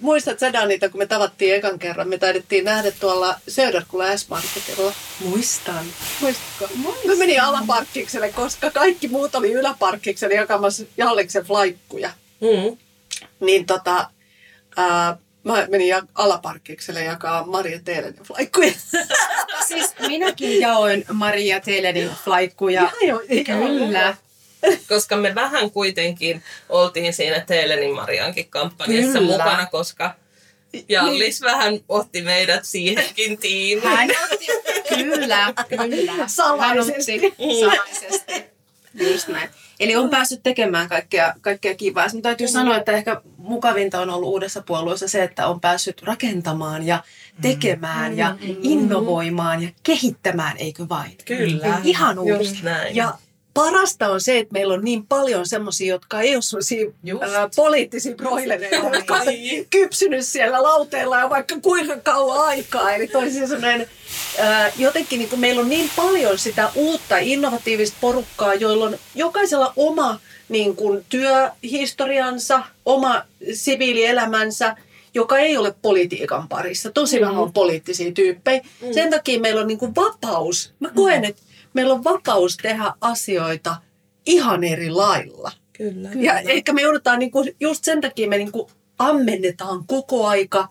muistat 0.00 0.38
sä 0.38 0.52
niitä, 0.66 0.88
kun 0.88 0.98
me 0.98 1.06
tavattiin 1.06 1.54
ekan 1.54 1.78
kerran. 1.78 2.08
Me 2.08 2.18
taidettiin 2.18 2.64
nähdä 2.64 2.90
tuolla 2.90 3.40
Söderkulla 3.48 4.16
S-Marketilla. 4.16 4.94
Muistan. 5.20 5.84
Muistatko? 6.20 6.74
Muistan. 6.76 7.06
Mä 7.06 7.14
menin 7.14 7.42
alaparkkikselle, 7.42 8.32
koska 8.32 8.70
kaikki 8.70 9.08
muut 9.08 9.34
oli 9.34 9.52
yläparkkikselle 9.52 10.34
jakamassa 10.34 10.84
Jalliksen 10.96 11.44
flaikkuja. 11.44 12.10
Mm. 12.40 12.76
Niin 13.40 13.66
tota, 13.66 14.10
ää, 14.76 15.16
mä 15.44 15.66
menin 15.70 15.88
ja 15.88 16.02
alaparkkikselle 16.14 17.04
jakaa 17.04 17.46
Maria 17.46 17.80
Teelenin 17.84 18.22
flaikkuja. 18.22 18.72
siis 19.68 19.94
minäkin 20.08 20.60
jaoin 20.60 21.04
Maria 21.12 21.60
Teelenin 21.60 22.10
flaikkuja. 22.24 22.82
Ja, 22.82 23.08
jo, 23.08 23.20
Kyllä 23.44 24.16
koska 24.88 25.16
me 25.16 25.34
vähän 25.34 25.70
kuitenkin 25.70 26.42
oltiin 26.68 27.12
siinä 27.12 27.40
Teelenin 27.40 27.94
Mariankin 27.94 28.50
kampanjassa 28.50 29.18
Kyllä. 29.18 29.32
mukana, 29.32 29.66
koska 29.66 30.14
Jallis 30.88 31.40
niin. 31.40 31.52
vähän 31.52 31.80
otti 31.88 32.22
meidät 32.22 32.64
siihenkin 32.64 33.38
tiimiin. 33.38 33.88
Hän 33.88 34.10
otti, 34.32 34.46
kyllä, 34.88 35.54
kyllä. 35.68 36.12
Salaisesti. 36.26 37.34
Salaisesti. 37.60 38.44
Just 38.94 39.28
näin. 39.28 39.50
Eli 39.80 39.96
on 39.96 40.10
päässyt 40.10 40.42
tekemään 40.42 40.88
kaikkea, 40.88 41.34
kaikkea 41.40 41.74
kivaa. 41.74 42.04
Mutta 42.04 42.28
täytyy 42.28 42.46
mm. 42.46 42.50
sanoa, 42.50 42.76
että 42.76 42.92
ehkä 42.92 43.20
mukavinta 43.36 44.00
on 44.00 44.10
ollut 44.10 44.28
uudessa 44.28 44.62
puolueessa 44.62 45.08
se, 45.08 45.22
että 45.22 45.46
on 45.46 45.60
päässyt 45.60 46.02
rakentamaan 46.02 46.86
ja 46.86 47.02
tekemään 47.42 48.12
mm. 48.12 48.18
ja 48.18 48.36
innovoimaan 48.62 49.62
ja 49.62 49.68
kehittämään, 49.82 50.56
eikö 50.56 50.88
vain? 50.88 51.16
Kyllä. 51.24 51.80
Ihan 51.84 52.18
uudesta. 52.18 52.70
Ja 52.90 53.14
parasta 53.54 54.08
on 54.08 54.20
se, 54.20 54.38
että 54.38 54.52
meillä 54.52 54.74
on 54.74 54.84
niin 54.84 55.06
paljon 55.06 55.46
semmoisia, 55.46 55.94
jotka 55.94 56.20
ei 56.20 56.34
ole 56.34 56.42
sellaisia 56.42 56.86
ää, 57.20 57.48
poliittisia 57.56 58.14
broilereita, 58.14 58.76
jotka 58.76 59.14
on 59.14 59.26
kypsynyt 59.70 60.26
siellä 60.26 60.62
lauteella 60.62 61.18
ja 61.18 61.30
vaikka 61.30 61.56
kuinka 61.62 61.96
kauan 62.02 62.40
aikaa. 62.40 62.92
Eli 62.92 63.06
toisin 63.06 63.48
sanoen 63.48 63.86
ää, 64.38 64.72
jotenkin 64.78 65.18
niin 65.18 65.40
meillä 65.40 65.60
on 65.60 65.68
niin 65.68 65.90
paljon 65.96 66.38
sitä 66.38 66.70
uutta 66.74 67.18
innovatiivista 67.18 67.96
porukkaa, 68.00 68.54
joilla 68.54 68.84
on 68.84 68.98
jokaisella 69.14 69.72
oma 69.76 70.20
niin 70.48 70.76
kuin, 70.76 71.04
työhistoriansa, 71.08 72.62
oma 72.86 73.22
siviilielämänsä, 73.52 74.76
joka 75.14 75.38
ei 75.38 75.56
ole 75.56 75.74
politiikan 75.82 76.48
parissa. 76.48 76.90
Tosi 76.90 77.16
mm. 77.16 77.22
vähän 77.22 77.38
on 77.38 77.52
poliittisia 77.52 78.12
tyyppejä. 78.12 78.60
Mm. 78.82 78.92
Sen 78.92 79.10
takia 79.10 79.40
meillä 79.40 79.60
on 79.60 79.66
niin 79.66 79.78
kuin 79.78 79.94
vapaus. 79.94 80.72
Mä 80.80 80.90
koen, 80.94 81.20
mm. 81.20 81.24
että 81.24 81.42
meillä 81.74 81.94
on 81.94 82.04
vapaus 82.04 82.56
tehdä 82.56 82.92
asioita 83.00 83.76
ihan 84.26 84.64
eri 84.64 84.90
lailla. 84.90 85.52
Kyllä. 85.72 86.10
Ja 86.14 86.38
ehkä 86.38 86.72
me 86.72 86.82
joudutaan, 86.82 87.18
niin 87.18 87.30
kuin, 87.30 87.56
just 87.60 87.84
sen 87.84 88.00
takia 88.00 88.28
me 88.28 88.36
niin 88.36 88.52
kuin 88.52 88.70
ammennetaan 88.98 89.86
koko 89.86 90.26
aika 90.26 90.68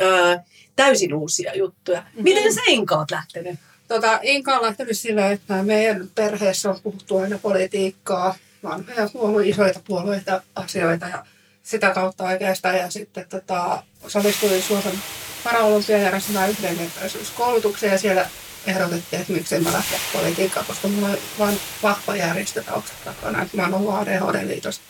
öö, 0.00 0.36
täysin 0.76 1.14
uusia 1.14 1.56
juttuja. 1.56 2.00
Mm-hmm. 2.00 2.22
Miten 2.22 2.54
sä 2.54 2.60
Inka 2.66 2.96
oot 2.96 3.10
lähtenyt? 3.10 3.58
Tota, 3.88 4.18
Inka 4.22 4.56
on 4.56 4.62
lähtenyt 4.62 4.98
sillä, 4.98 5.30
että 5.30 5.62
meidän 5.62 6.08
perheessä 6.14 6.70
on 6.70 6.80
puhuttu 6.82 7.18
aina 7.18 7.38
politiikkaa, 7.38 8.34
vanhoja 8.62 9.08
puolueita, 9.12 9.50
isoita 9.50 9.80
puolueita, 9.86 10.42
asioita. 10.54 11.06
Ja 11.08 11.24
sitä 11.62 11.90
kautta 11.90 12.24
oikeastaan. 12.24 12.76
Ja 12.76 12.90
sitten 12.90 13.26
tota, 13.28 13.82
osallistuin 14.02 14.62
Suomen 14.62 15.02
paraolympian 15.44 16.02
järjestämään 16.02 16.50
yhdenvertaisuuskoulutukseen 16.50 17.92
ja 17.92 17.98
siellä 17.98 18.28
ehdotettiin, 18.66 19.20
että 19.20 19.32
miksei 19.32 19.60
mä 19.60 19.72
lähteä 19.72 19.98
politiikkaan, 20.12 20.66
koska 20.66 20.88
mulla 20.88 21.08
on 21.08 21.18
vain 21.38 21.60
vahva 21.82 22.16
järjestötausta 22.16 22.92
takana. 23.04 23.46
Mä 23.52 23.62
oon 23.62 23.74
ollut 23.74 23.94
ADHD-liitossa 23.94 24.80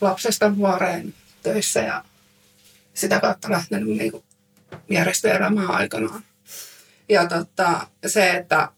lapsesta 0.00 0.50
nuoreen 0.56 1.14
töissä 1.42 1.80
ja 1.80 2.04
sitä 2.94 3.20
kautta 3.20 3.50
lähtenyt 3.50 3.88
niin 3.88 4.12
järjestöelämään 4.90 5.70
aikanaan. 5.70 6.22
Ja 7.08 7.26
tota, 7.26 7.86
se, 8.06 8.30
että 8.30 8.68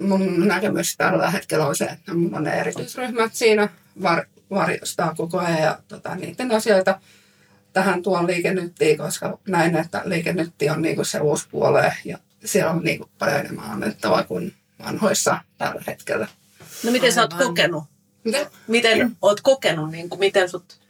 mun 0.00 0.48
näkemys 0.48 0.96
tällä 0.96 1.30
hetkellä 1.30 1.66
on 1.66 1.76
se, 1.76 1.84
että 1.84 2.14
mun 2.14 2.34
on 2.34 2.44
ne 2.44 2.60
erityisryhmät 2.60 3.34
siinä 3.34 3.68
var, 4.02 4.26
varjostaa 4.50 5.14
koko 5.14 5.38
ajan 5.38 5.62
ja 5.62 5.78
tota, 5.88 6.14
niiden 6.14 6.52
asioita 6.52 7.00
tähän 7.72 8.02
tuon 8.02 8.26
liikennyttiin, 8.26 8.98
koska 8.98 9.38
näin, 9.48 9.76
että 9.76 10.02
liikennytti 10.04 10.70
on 10.70 10.82
niinku 10.82 11.04
se 11.04 11.20
uusi 11.20 11.48
puole 11.50 11.94
ja 12.04 12.18
siellä 12.44 12.70
on 12.70 12.80
niinku 12.84 13.10
paljon 13.18 13.38
enemmän 13.40 13.70
annettavaa 13.70 14.22
kuin 14.22 14.54
vanhoissa 14.84 15.38
tällä 15.58 15.82
hetkellä. 15.86 16.28
No 16.84 16.90
miten 16.90 17.12
sä 17.12 17.20
oot 17.20 17.34
kokenut? 17.34 17.84
Mitä? 18.24 18.50
Miten 18.66 19.16
oot 19.22 19.40
kokenut, 19.40 19.90
niin 19.90 20.08
kuin, 20.08 20.18
miten 20.18 20.48
sut 20.48 20.80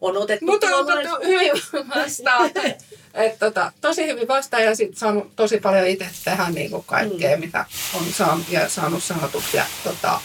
on 0.00 0.16
otettu 0.16 0.46
Mutta 0.46 0.66
on 0.66 0.72
tuollainen- 0.86 1.12
otettu 1.12 1.26
hyvin 1.28 1.52
vastaan. 1.96 2.50
Et, 3.14 3.38
tota, 3.38 3.72
tosi 3.80 4.06
hyvin 4.06 4.28
vastaan 4.28 4.64
ja 4.64 4.76
sitten 4.76 4.98
saanut 4.98 5.36
tosi 5.36 5.58
paljon 5.60 5.86
itse 5.86 6.06
tehdä 6.24 6.46
niinku 6.50 6.82
kaikkea, 6.82 7.36
mm. 7.36 7.40
mitä 7.40 7.64
on 7.94 8.04
saanut 8.12 8.48
ja 8.50 8.68
saanut 8.68 9.02
sanotuksi. 9.02 9.56
Ja, 9.56 9.64
tota, 9.84 10.20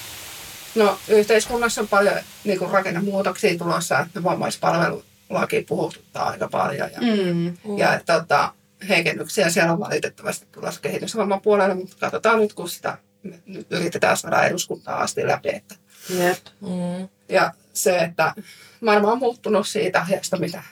no, 0.75 0.98
yhteiskunnassa 1.08 1.82
on 1.82 1.88
paljon 1.88 2.16
niinku 2.44 2.66
rakennemuutoksia 2.72 3.58
tulossa, 3.58 4.00
että 4.00 4.24
vammaispalvelulaki 4.24 5.62
puhuttaa 5.68 6.30
aika 6.30 6.48
paljon. 6.48 6.90
Ja, 6.92 7.00
Mm. 7.01 7.78
ja 7.78 7.94
et, 7.96 8.06
tota, 8.06 8.54
heikennyksiä 8.90 9.50
siellä 9.50 9.74
on 9.74 9.80
valitettavasti 9.80 10.48
tulossa 10.52 10.82
kehitysvamman 10.82 11.42
puolelle, 11.42 11.76
mutta 11.76 11.96
katsotaan 12.00 12.40
nyt, 12.40 12.54
kun 12.54 12.70
sitä 12.70 12.98
nyt 13.46 13.68
yritetään 13.70 14.18
saada 14.18 14.44
eduskuntaa 14.44 15.02
asti 15.02 15.28
läpi. 15.28 15.50
Että 15.50 15.76
Jep. 16.10 16.38
Mm. 16.62 17.10
ja 17.30 17.54
se, 17.74 17.98
että 17.98 18.34
maailma 18.82 19.12
on 19.12 19.18
muuttunut 19.18 19.68
siitä 19.68 20.06
ajasta, 20.10 20.38
mitä 20.38 20.64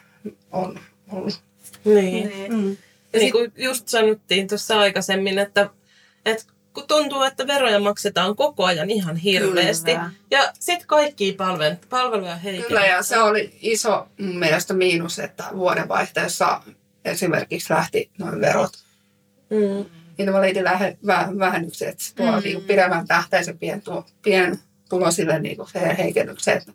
on 0.51 0.79
ollut. 1.11 1.41
Niin. 1.85 2.33
Mm. 2.49 2.77
Ja 3.13 3.19
niin 3.19 3.31
kuin 3.31 3.51
just 3.57 3.87
sanottiin 3.87 4.47
tuossa 4.47 4.79
aikaisemmin, 4.79 5.39
että, 5.39 5.69
että 6.25 6.43
kun 6.73 6.87
tuntuu, 6.87 7.23
että 7.23 7.47
veroja 7.47 7.79
maksetaan 7.79 8.35
koko 8.35 8.65
ajan 8.65 8.89
ihan 8.89 9.15
hirveästi. 9.15 9.91
Kyllä. 9.91 10.11
Ja 10.31 10.53
sitten 10.59 10.87
kaikki 10.87 11.33
palvel, 11.33 11.75
palveluja 11.89 12.21
Kyllä, 12.21 12.35
heikennetään. 12.35 12.89
ja 12.89 13.03
se 13.03 13.19
oli 13.19 13.57
iso 13.61 14.07
mun 14.19 14.39
mielestä 14.39 14.73
miinus, 14.73 15.19
että 15.19 15.43
vuodenvaihteessa 15.55 16.61
esimerkiksi 17.05 17.73
lähti 17.73 18.09
noin 18.17 18.41
verot 18.41 18.71
Mm. 19.49 19.85
invalidivähennykset, 20.17 21.99
se 21.99 22.15
tuo 22.15 22.31
mm. 22.31 22.41
niin 22.43 22.63
pidemmän 22.63 23.07
tähtäisen 23.07 23.57
pientulo, 23.57 24.05
pientulosille 24.21 25.39
niin 25.39 25.57
se 25.73 25.95
heikennykset, 25.97 26.55
että, 26.57 26.71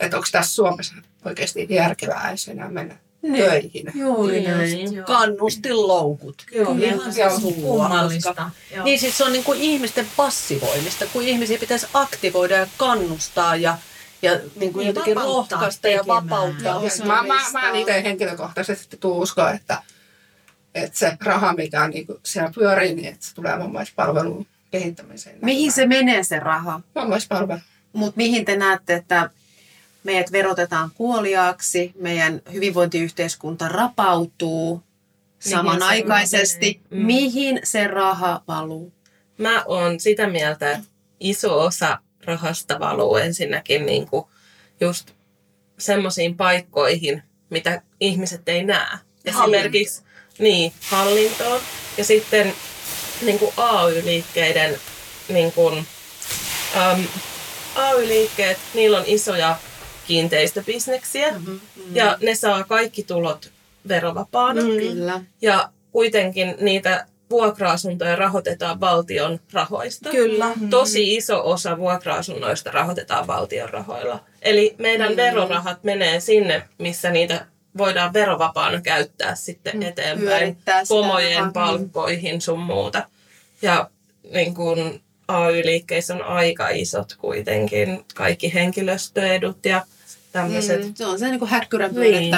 että 0.00 0.16
onko 0.16 0.28
tässä 0.32 0.54
Suomessa 0.54 0.94
oikeasti 1.24 1.66
järkevää 1.70 2.28
edes 2.28 2.48
enää 2.48 2.68
mennä 2.68 2.96
töihin. 3.36 3.92
Juuri 3.94 4.40
Niin. 4.40 4.94
just. 4.94 5.06
Kannustinloukut. 5.06 6.46
Joo, 6.52 6.74
Kyllä. 6.74 6.86
ihan 6.86 7.12
se 7.12 7.26
on 7.26 7.40
siis 7.40 7.54
kummallista. 7.54 8.50
Joo. 8.74 8.84
Niin 8.84 8.98
siis 8.98 9.18
se 9.18 9.24
on 9.24 9.32
niin 9.32 9.44
kuin 9.44 9.60
ihmisten 9.60 10.06
passivoimista, 10.16 11.06
kun 11.12 11.22
ihmisiä 11.22 11.58
pitäisi 11.58 11.86
aktivoida 11.94 12.56
ja 12.56 12.66
kannustaa 12.76 13.56
ja, 13.56 13.78
ja 14.22 14.32
niin 14.32 14.72
kuin 14.72 14.84
Niin, 14.84 14.86
jotenkin 14.86 15.16
rohkaista 15.16 15.88
ja 15.88 16.04
vapauttaa. 16.06 16.74
Joo, 16.74 16.82
Ja 16.82 17.06
mä, 17.06 17.22
mä, 17.22 17.40
mä 17.52 17.68
en 17.68 17.76
itse 17.76 18.02
henkilökohtaisesti 18.02 18.96
tuu 18.96 19.20
uskoa, 19.20 19.50
että, 19.50 19.82
että 20.74 20.98
se 20.98 21.16
raha, 21.20 21.52
mikä 21.52 21.88
niin 21.88 22.06
siellä 22.24 22.50
pyörii, 22.54 22.94
niin 22.94 23.08
että 23.08 23.26
se 23.26 23.34
tulee 23.34 23.58
vammaispalvelun 23.58 24.46
kehittämiseen. 24.70 25.38
Mihin 25.42 25.72
se 25.72 25.86
menee 25.86 26.22
se 26.22 26.38
raha? 26.38 26.80
Vammaispalvelu. 26.94 27.60
Mutta 27.92 28.16
mihin 28.16 28.44
te 28.44 28.56
näette, 28.56 28.94
että 28.94 29.30
meidät 30.04 30.32
verotetaan 30.32 30.90
kuoliaaksi, 30.94 31.92
meidän 32.00 32.42
hyvinvointiyhteiskunta 32.52 33.68
rapautuu 33.68 34.82
samanaikaisesti. 35.38 36.80
menee? 36.90 37.02
Mm. 37.02 37.06
Mihin 37.06 37.60
se 37.64 37.86
raha 37.86 38.42
valuu? 38.48 38.92
Mä 39.38 39.64
oon 39.64 40.00
sitä 40.00 40.26
mieltä, 40.26 40.70
että 40.70 40.88
iso 41.20 41.60
osa 41.64 41.98
rahasta 42.28 42.80
valuu 42.80 43.16
ensinnäkin 43.16 43.86
niin 43.86 44.08
kuin 44.08 44.26
just 44.80 45.10
semmoisiin 45.78 46.36
paikkoihin, 46.36 47.22
mitä 47.50 47.82
ihmiset 48.00 48.48
ei 48.48 48.64
näe. 48.64 48.98
Esimerkiksi 49.24 50.02
niin, 50.38 50.72
hallintoon 50.90 51.60
ja 51.98 52.04
sitten 52.04 52.54
niin 53.22 53.38
kuin 53.38 53.52
AY-liikkeiden 53.56 54.76
niin 55.28 55.52
kuin, 55.52 55.86
äm, 56.76 57.04
AY-liikkeet, 57.74 58.58
niillä 58.74 58.98
on 58.98 59.04
isoja 59.06 59.56
kiinteistöbisneksiä 60.06 61.30
mm-hmm. 61.30 61.60
ja 61.92 62.18
ne 62.20 62.34
saa 62.34 62.64
kaikki 62.64 63.02
tulot 63.02 63.50
verovapaana. 63.88 64.62
Mm. 64.62 64.68
Kyllä. 64.68 65.20
Ja 65.42 65.72
kuitenkin 65.92 66.54
niitä 66.60 67.06
vuokra-asuntoja 67.30 68.16
rahoitetaan 68.16 68.80
valtion 68.80 69.40
rahoista. 69.52 70.10
Kyllä. 70.10 70.52
Tosi 70.70 71.16
iso 71.16 71.50
osa 71.50 71.78
vuokra-asunnoista 71.78 72.70
rahoitetaan 72.70 73.26
valtion 73.26 73.68
rahoilla. 73.68 74.24
Eli 74.42 74.74
meidän 74.78 75.10
mm. 75.10 75.16
verorahat 75.16 75.84
menee 75.84 76.20
sinne, 76.20 76.62
missä 76.78 77.10
niitä 77.10 77.46
voidaan 77.78 78.12
verovapaana 78.12 78.80
käyttää 78.80 79.34
sitten 79.34 79.76
mm. 79.76 79.82
eteenpäin 79.82 80.56
pomojen 80.88 81.38
rahaa. 81.38 81.52
palkkoihin 81.52 82.40
sun 82.40 82.58
muuta. 82.58 83.02
Ja 83.62 83.90
niin 84.32 84.54
kun 84.54 85.00
AY-liikkeissä 85.28 86.14
on 86.14 86.22
aika 86.22 86.68
isot 86.68 87.16
kuitenkin 87.18 88.04
kaikki 88.14 88.54
henkilöstöedut 88.54 89.66
ja 89.66 89.86
tämmöiset. 90.32 90.84
Mm, 90.84 90.94
se 90.94 91.06
on 91.06 91.18
se 91.18 91.28
niin 91.28 91.38
kuin 91.38 91.50
häkkyrän 91.50 91.94
Niin. 91.94 92.34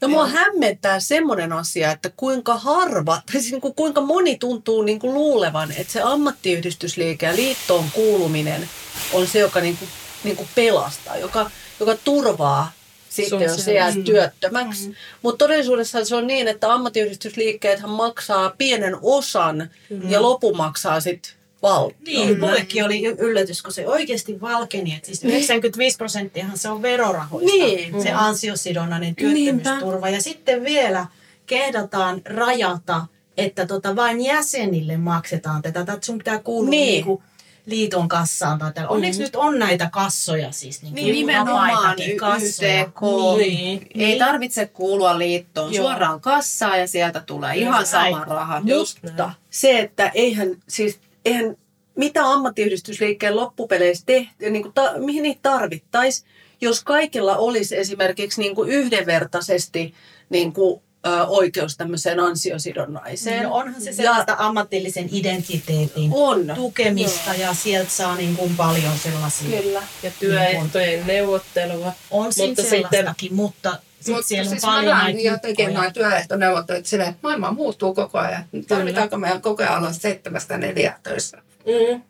Ja 0.00 0.08
mua 0.08 0.26
hämmentää 0.26 1.00
semmoinen 1.00 1.52
asia, 1.52 1.92
että 1.92 2.10
kuinka 2.16 2.56
harva, 2.56 3.22
tai 3.26 3.40
siis 3.40 3.50
niin 3.52 3.60
kuin 3.60 3.74
kuinka 3.74 4.00
moni 4.00 4.38
tuntuu 4.38 4.82
niin 4.82 4.98
kuin 4.98 5.14
luulevan, 5.14 5.72
että 5.72 5.92
se 5.92 6.00
ammattiyhdistysliike 6.02 7.26
ja 7.26 7.36
liittoon 7.36 7.84
kuuluminen 7.92 8.68
on 9.12 9.26
se, 9.26 9.38
joka 9.38 9.60
niin 9.60 9.76
kuin, 9.76 9.88
niin 10.24 10.36
kuin 10.36 10.48
pelastaa, 10.54 11.16
joka, 11.16 11.50
joka 11.80 11.96
turvaa 12.04 12.72
sitten, 13.08 13.40
jos 13.40 13.64
se 13.64 13.72
jää 13.72 13.92
työttömäksi. 14.04 14.94
Mutta 15.22 15.44
todellisuudessa 15.44 16.04
se 16.04 16.16
on 16.16 16.26
niin, 16.26 16.48
että 16.48 16.72
ammattiyhdistysliikkeethän 16.72 17.90
maksaa 17.90 18.54
pienen 18.58 18.96
osan 19.02 19.70
ja 20.08 20.22
lopun 20.22 20.56
maksaa 20.56 21.00
sitten 21.00 21.37
valtio. 21.62 21.96
Niin, 22.24 22.40
mullekin 22.40 22.84
oli 22.84 23.04
y- 23.06 23.16
yllätys, 23.18 23.62
kun 23.62 23.72
se 23.72 23.86
oikeasti 23.88 24.40
valkeni. 24.40 24.94
Että 24.94 25.06
siis 25.06 25.24
95 25.24 25.96
prosenttiahan 25.96 26.58
se 26.58 26.68
on 26.68 26.82
verorahoista, 26.82 27.52
Niin. 27.52 28.02
se 28.02 28.12
ansiosidonnainen 28.12 29.14
työttömyysturva. 29.16 30.08
Ja 30.08 30.22
sitten 30.22 30.64
vielä 30.64 31.06
kehdataan 31.46 32.22
rajata, 32.24 33.06
että 33.36 33.66
tota 33.66 33.96
vain 33.96 34.20
jäsenille 34.24 34.96
maksetaan 34.96 35.62
tätä. 35.62 35.80
Että 35.80 35.98
sun 36.02 36.18
pitää 36.18 36.38
kuulua 36.38 36.70
Niin. 36.70 36.80
niin. 36.80 36.92
niinku 36.94 37.22
liiton 37.66 38.08
kassaan. 38.08 38.58
Tai 38.58 38.72
tällä. 38.72 38.88
Onneksi 38.88 39.20
nyt 39.22 39.36
on 39.36 39.58
näitä 39.58 39.88
kassoja 39.92 40.52
siis. 40.52 40.82
Niin, 40.82 40.94
Niin 40.94 41.12
nimenomaan 41.12 41.70
vapaitakin 41.76 42.16
kassoja. 42.16 42.82
YTK. 42.82 43.00
Niin. 43.38 43.86
Ei 43.94 44.18
tarvitse 44.18 44.66
kuulua 44.66 45.18
liittoon. 45.18 45.74
Joo. 45.74 45.84
Suoraan 45.84 46.20
kassaan 46.20 46.80
ja 46.80 46.88
sieltä 46.88 47.20
tulee 47.20 47.56
ihan 47.56 47.86
sama 47.86 48.24
raha. 48.24 48.62
Mutta 49.04 49.30
se, 49.50 49.78
että 49.78 50.10
eihän 50.14 50.48
siis, 50.68 50.98
eihän 51.28 51.56
mitä 51.94 52.26
ammattiyhdistysliikkeen 52.32 53.36
loppupeleissä 53.36 54.06
tehty, 54.06 54.50
niin 54.50 54.62
kuin 54.62 54.74
ta, 54.74 54.92
mihin 54.98 55.22
niitä 55.22 55.40
tarvittaisiin, 55.42 56.28
jos 56.60 56.84
kaikilla 56.84 57.36
olisi 57.36 57.76
esimerkiksi 57.76 58.40
niin 58.40 58.54
kuin 58.54 58.70
yhdenvertaisesti 58.70 59.94
niin 60.30 60.52
kuin, 60.52 60.82
ö, 61.08 61.26
oikeus 61.26 61.76
tämmöiseen 61.76 62.20
ansiosidonnaiseen. 62.20 63.42
No 63.42 63.54
onhan 63.54 63.80
se 63.82 63.92
sellaista 63.92 64.36
ammatillisen 64.38 65.08
identiteetin 65.12 66.10
On. 66.14 66.52
tukemista 66.54 67.34
ja 67.34 67.54
sieltä 67.54 67.90
saa 67.90 68.16
niin 68.16 68.36
kuin 68.36 68.56
paljon 68.56 68.98
sellaisia. 68.98 69.62
Kyllä. 69.62 69.82
Ja 70.02 70.10
työehtojen 70.20 71.06
neuvottelua. 71.06 71.92
On 72.10 72.32
siinä 72.32 72.48
Mutta 72.48 72.62
sellaistakin, 72.62 73.34
mutta 73.34 73.78
sit 74.00 74.14
Mutta 74.14 74.28
siellä 74.28 74.48
on 74.48 74.50
siis 74.50 74.62
mä 74.62 74.68
paljon 74.68 74.96
näen 74.96 75.14
näitä 75.14 75.28
jotenkin 75.28 75.74
noin 75.74 75.92
työehtoneuvottelut 75.92 76.86
silleen, 76.86 77.10
että 77.10 77.20
maailma 77.22 77.50
muuttuu 77.50 77.94
koko 77.94 78.18
ajan. 78.18 78.44
Tarvitaanko 78.68 79.16
meidän 79.16 79.42
koko 79.42 79.62
ajan 79.62 79.78
olla 79.78 79.92
seitsemästä 79.92 80.58
neljää 80.58 80.98
töissä? 81.02 81.36
Mm. 81.36 82.02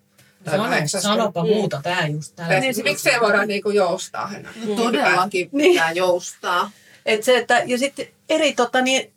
Tai 0.45 0.89
Sano, 0.89 1.03
sanopa 1.03 1.45
muuta, 1.45 1.81
tää 1.83 2.07
just 2.07 2.37
tällä. 2.37 2.55
Et 2.55 2.77
Miksi 2.85 3.11
ei 3.11 3.21
voida 3.21 3.45
niinku 3.47 3.71
joustaa 3.71 4.31
enää? 4.37 4.53
Todellakin 4.77 5.51
pitää 5.51 5.93
joustaa. 5.93 6.71
Et 7.07 7.25
se, 7.25 7.37
että, 7.37 7.63
ja 7.67 7.79
sitten 7.79 8.07
eri, 8.29 8.53
tota, 8.53 8.81
niin, 8.81 9.13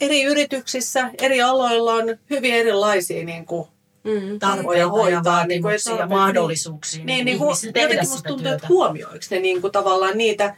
eri 0.00 0.22
yrityksissä, 0.22 1.10
eri 1.22 1.42
aloilla 1.42 1.92
on 1.94 2.18
hyvin 2.30 2.54
erilaisia 2.54 3.24
niin 3.24 3.46
kuin, 3.46 3.68
Mm. 4.04 4.38
tarvoja 4.38 4.78
ja 4.78 4.88
hoitaa. 4.88 5.46
Niin 5.46 5.62
kuin, 5.62 5.70
vaatimuksia 5.72 5.96
ja 5.96 6.06
mahdollisuuksia 6.06 7.04
Niin, 7.04 7.24
niin 7.24 7.38
kuin, 7.38 7.48
ihmisillä 7.48 7.72
tehdä 7.72 7.86
jotenkin 7.88 8.08
musta 8.10 8.28
tuntuu, 8.28 8.42
työtä. 8.42 8.56
että 8.56 8.68
huomioiksi 8.68 9.34
ne 9.34 9.40
niin 9.40 9.60
kuin, 9.60 9.72
tavallaan 9.72 10.18
niitä, 10.18 10.56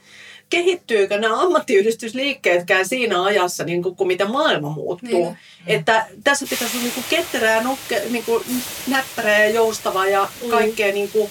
kehittyykö 0.50 1.19
nämä 1.19 1.41
ammattiyhdistysliikkeetkään 1.43 2.88
siinä 2.88 3.23
ajassa, 3.23 3.65
niin 3.65 3.83
kuin, 3.83 3.97
kun 3.97 4.07
mitä 4.07 4.25
maailma 4.29 4.71
muuttuu. 4.71 5.25
Niin. 5.25 5.37
Että 5.67 6.07
tässä 6.25 6.47
pitäisi 6.50 6.76
olla 6.76 6.83
niin 6.85 6.95
kuin 6.95 7.05
ketterää, 7.11 7.62
nukke, 7.62 8.03
niin 8.11 8.25
kuin 8.25 8.45
näppärää 8.88 9.45
ja 9.45 9.50
joustavaa 9.50 10.07
ja 10.07 10.29
kaikkea 10.50 10.93
niin 10.93 11.09
kuin, 11.11 11.31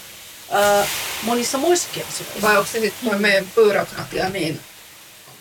äh, 0.54 0.90
monissa 1.24 1.58
muissakin 1.58 2.04
asioissa. 2.10 2.42
Vai 2.42 2.58
onko 2.58 2.70
se 2.72 2.80
sitten 2.80 3.10
tuo 3.10 3.20
meidän 3.20 3.46
byrokratia 3.56 4.30
niin 4.30 4.60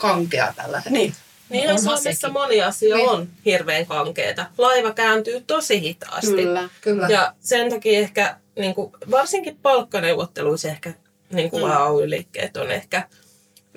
kankea 0.08 0.52
tällä 0.56 0.76
hetkellä? 0.76 0.98
Niin. 0.98 1.14
Niin 1.48 1.64
Onhan 1.64 1.82
Suomessa 1.82 2.12
sekin. 2.12 2.32
moni 2.32 2.62
asia 2.62 2.96
Niin. 2.96 3.08
on 3.08 3.28
hirveän 3.44 3.86
kankeeta. 3.86 4.46
Laiva 4.58 4.92
kääntyy 4.92 5.44
tosi 5.46 5.80
hitaasti. 5.80 6.32
Kyllä. 6.32 6.68
Kyllä. 6.80 7.06
Ja 7.10 7.34
sen 7.40 7.70
takia 7.70 7.98
ehkä, 7.98 8.36
niin 8.58 8.74
kuin, 8.74 8.92
varsinkin 9.10 9.58
palkkaneuvotteluissa 9.62 10.68
ehkä 10.68 10.92
niin 11.32 11.50
kuin 11.50 11.64
mm. 11.64 11.70
AY-liikkeet 11.70 12.56
on 12.56 12.70
ehkä 12.70 13.08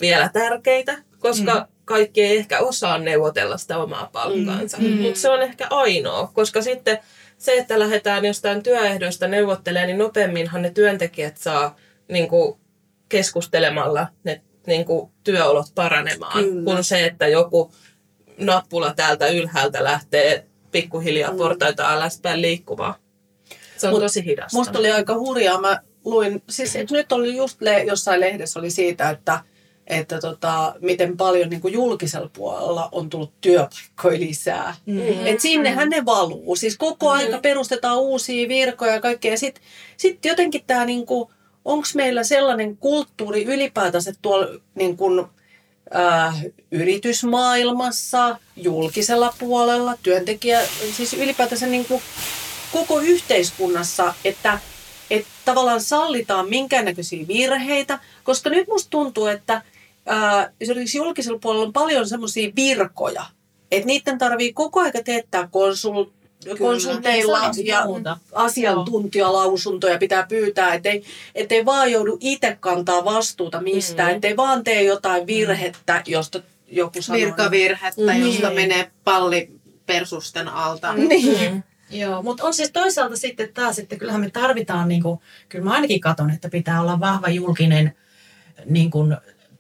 vielä 0.02 0.30
tärkeitä, 0.30 0.98
koska 1.20 1.56
mm. 1.56 1.66
kaikki 1.86 2.22
ei 2.24 2.38
ehkä 2.38 2.60
osaa 2.60 2.98
neuvotella 2.98 3.58
sitä 3.58 3.78
omaa 3.78 4.10
palkkaansa. 4.14 4.78
Mm. 4.78 5.02
Mutta 5.02 5.20
se 5.20 5.30
on 5.30 5.42
ehkä 5.42 5.68
ainoa, 5.70 6.32
koska 6.34 6.62
sitten 6.62 7.00
se, 7.38 7.58
että 7.58 7.80
lähdetään 7.80 8.26
jostain 8.26 8.64
työehdoista 8.64 9.28
neuvottelemaan, 9.28 9.88
niin 9.88 9.98
nopeamminhan 9.98 10.62
ne 10.62 10.70
työntekijät 10.70 11.38
saa 11.38 11.76
niin 12.08 12.28
kuin, 12.28 12.60
keskustelemalla 13.10 14.08
ne 14.24 14.42
niin 14.68 14.86
kuin, 14.86 15.12
työolot 15.24 15.68
paranemaan, 15.76 16.44
Kyllä. 16.44 16.64
kuin 16.64 16.84
se, 16.84 17.06
että 17.06 17.28
joku 17.28 17.72
nappula 18.38 18.94
täältä 18.94 19.28
ylhäältä 19.28 19.84
lähtee 19.84 20.46
pikkuhiljaa 20.72 21.34
portaita 21.34 21.90
alaspäin 21.90 22.42
liikkumaan. 22.42 22.94
Se 23.78 23.88
on 23.88 23.94
Mut 23.94 24.02
tosi 24.02 24.26
hidasta. 24.26 24.58
Musta 24.58 24.80
oli 24.80 24.92
aika 24.92 25.14
hurjaa. 25.14 25.62
Mä 25.62 25.80
luin, 26.06 26.44
siis 26.50 26.76
et 26.76 26.92
nyt 26.92 27.12
oli 27.12 27.36
just 27.36 27.62
le, 27.62 27.84
jossain 27.84 28.20
lehdessä 28.20 28.60
oli 28.60 28.72
siitä, 28.72 29.10
että, 29.10 29.40
että 29.88 30.20
tota, 30.20 30.76
miten 30.82 31.18
paljon 31.18 31.50
niin 31.50 31.62
julkisella 31.72 32.30
puolella 32.34 32.90
on 32.92 33.10
tullut 33.10 33.42
työpaikkoja 33.42 34.20
lisää. 34.20 34.76
Mm. 34.86 35.26
Et 35.26 35.42
sinnehän 35.42 35.90
ne 35.90 36.06
valuu. 36.06 36.56
Siis 36.56 36.78
koko 36.78 37.10
aika 37.10 37.38
perustetaan 37.38 38.00
uusia 38.00 38.48
virkoja 38.48 38.94
ja 38.94 39.02
kaikkea. 39.02 39.32
Ja 39.32 39.38
sitten 39.38 39.64
sit 39.98 40.26
jotenkin 40.26 40.64
tämä, 40.68 40.86
niin 40.86 41.06
onko 41.68 41.88
meillä 41.96 42.24
sellainen 42.24 42.78
kulttuuri 42.78 43.44
ylipäätänsä 43.44 44.14
tuolla 44.22 44.48
niin 44.76 44.98
kuin, 44.98 45.26
äh, 45.96 46.46
yritysmaailmassa, 46.72 48.38
julkisella 48.56 49.34
puolella, 49.40 49.98
työntekijä, 50.04 50.62
siis 50.92 51.14
ylipäätänsä 51.14 51.68
niin 51.68 51.86
kuin 51.86 52.02
koko 52.72 53.00
yhteiskunnassa, 53.00 54.14
että, 54.26 54.60
että 55.10 55.30
tavallaan 55.46 55.82
sallitaan 55.82 56.50
minkäännäköisiä 56.50 57.28
virheitä, 57.28 58.00
koska 58.24 58.50
nyt 58.50 58.68
musta 58.68 58.90
tuntuu, 58.90 59.26
että 59.26 59.62
ää, 60.06 60.52
esimerkiksi 60.62 60.98
julkisella 60.98 61.40
puolella 61.40 61.66
on 61.66 61.74
paljon 61.74 62.10
semmoisia 62.10 62.52
virkoja, 62.56 63.26
että 63.72 63.88
niiden 63.88 64.18
tarvii 64.18 64.54
koko 64.54 64.80
aika 64.80 65.04
teettää 65.04 65.48
konsul, 65.52 66.06
konsulteilla 66.60 67.52
Niin, 67.52 67.68
ja 67.68 67.86
muuta. 67.86 68.18
asiantuntijalausuntoja 68.34 69.98
pitää 69.98 70.26
pyytää, 70.30 70.74
ettei, 70.74 71.04
ettei 71.36 71.66
vaan 71.66 71.92
joudu 71.92 72.18
itse 72.20 72.58
kantaa 72.60 73.06
vastuuta 73.06 73.62
mistään, 73.62 74.10
Mm. 74.10 74.16
ettei 74.16 74.38
vaan 74.38 74.64
tee 74.64 74.84
jotain 74.84 75.28
virhettä, 75.28 76.04
josta 76.08 76.40
joku 76.68 77.02
sanoo. 77.02 77.22
Virkavirhettä, 77.22 78.14
Niin. 78.14 78.28
josta 78.28 78.50
menee 78.52 78.92
palli 79.04 79.52
persusten 79.86 80.48
alta. 80.48 80.94
Niin. 80.94 81.52
Mm. 81.54 81.64
Joo, 82.00 82.22
mutta 82.24 82.44
on 82.44 82.54
siis 82.54 82.72
toisaalta 82.72 83.16
sitten 83.18 83.54
taas, 83.54 83.80
että 83.80 83.96
kyllähän 83.96 84.22
me 84.22 84.30
tarvitaan, 84.30 84.88
niin 84.88 85.04
kuin, 85.04 85.20
kyllä 85.50 85.66
mä 85.66 85.72
ainakin 85.72 86.02
katon, 86.02 86.30
että 86.32 86.50
pitää 86.50 86.82
olla 86.82 87.00
vahva 87.00 87.30
julkinen 87.30 87.96
niin 88.66 88.92
kuin, 88.92 89.18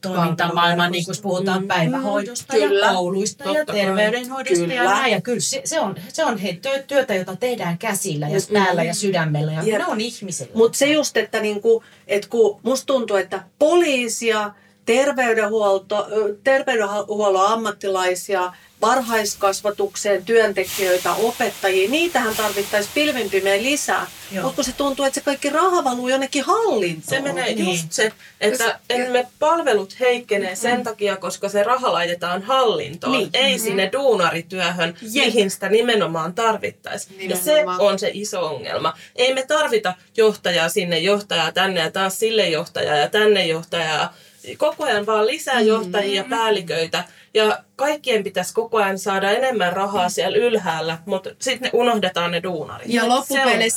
toimintamaailma, 0.08 0.90
niin 0.90 1.06
kuin 1.06 1.14
jos 1.14 1.22
puhutaan 1.22 1.62
Mm. 1.62 1.68
päivähoidosta 1.68 2.54
Kyllä. 2.54 2.86
ja 2.88 2.94
kouluista 2.94 3.44
ja 3.52 3.66
terveydenhoidosta 3.66 4.60
Kyllä. 4.60 4.74
ja 4.74 4.84
näin. 4.84 5.12
Ja 5.14 5.22
kyllä 5.22 5.40
se, 5.40 5.62
se 5.66 5.80
on, 5.80 5.96
se 6.14 6.26
on 6.26 6.38
hei, 6.38 6.54
työ, 6.54 6.84
työtä, 6.84 7.16
jota 7.16 7.36
tehdään 7.36 7.78
käsillä 7.78 8.30
ja 8.30 8.40
päällä 8.54 8.84
ja 8.84 8.94
sydämellä 8.94 9.52
ja 9.52 9.64
Jep. 9.64 9.78
ne 9.78 9.86
on 9.86 10.02
ihmisillä. 10.02 10.52
Mutta 10.56 10.78
se 10.78 10.86
just, 10.86 11.18
että 11.18 11.40
niinku, 11.40 11.84
et 12.08 12.26
kun 12.28 12.60
musta 12.64 12.86
tuntuu, 12.86 13.18
että 13.18 13.44
poliisia, 13.60 14.52
terveydenhuolto, 14.88 16.08
terveydenhuollon 16.44 17.48
ammattilaisia, 17.52 18.54
varhaiskasvatukseen 18.82 20.26
työntekijöitä, 20.26 21.14
opettajia, 21.14 21.90
niitähän 21.90 22.36
tarvittaisiin 22.36 22.92
pilvin 22.96 23.30
pimein 23.30 23.64
lisää. 23.64 24.08
Mutta 24.42 24.56
kun 24.56 24.64
se 24.64 24.72
tuntuu, 24.72 25.06
että 25.06 25.20
se 25.20 25.26
kaikki 25.26 25.50
raha 25.50 25.84
valuu 25.84 26.08
jonnekin 26.08 26.44
hallintoon. 26.44 27.10
Se 27.10 27.22
menee 27.22 27.46
Niin. 27.56 27.66
just 27.66 27.92
se, 27.92 28.12
että 28.42 28.80
emme 28.90 29.28
palvelut 29.40 30.00
heikkenee 30.00 30.56
sen 30.56 30.84
takia, 30.84 31.16
koska 31.18 31.50
se 31.50 31.64
raha 31.64 31.94
laitetaan 31.94 32.42
hallintoon, 32.42 33.12
Niin. 33.18 33.30
ei 33.34 33.60
sinne 33.60 33.90
duunarityöhön, 33.94 34.96
mihin 35.14 35.52
sitä 35.52 35.70
nimenomaan 35.70 36.34
tarvittaisiin. 36.34 37.30
Ja 37.30 37.36
se 37.38 37.64
on 37.80 38.00
se 38.00 38.12
iso 38.14 38.46
ongelma. 38.46 38.94
Ei 39.16 39.34
me 39.34 39.46
tarvita 39.46 39.94
johtajaa 40.18 40.70
sinne, 40.70 41.00
johtajaa 41.00 41.52
tänne 41.52 41.80
ja 41.82 41.92
taas 41.92 42.20
sille 42.20 42.50
johtajaa 42.50 42.96
ja 42.98 43.10
tänne 43.10 43.46
johtajaa. 43.48 44.14
Koko 44.56 44.84
ajan 44.84 45.06
vaan 45.06 45.28
lisää 45.28 45.60
johtajia 45.60 46.22
ja 46.22 46.30
päälliköitä. 46.30 47.04
Ja 47.34 47.64
kaikkien 47.76 48.24
pitäisi 48.24 48.54
koko 48.54 48.78
ajan 48.78 49.00
saada 49.00 49.32
enemmän 49.32 49.74
rahaa 49.74 50.10
siellä 50.10 50.38
ylhäällä, 50.38 50.98
mutta 51.06 51.30
sitten 51.40 51.72
ne 51.74 51.80
unohdetaan 51.80 52.32
ne 52.32 52.44
duunarit. 52.44 52.88
Ja 52.90 53.04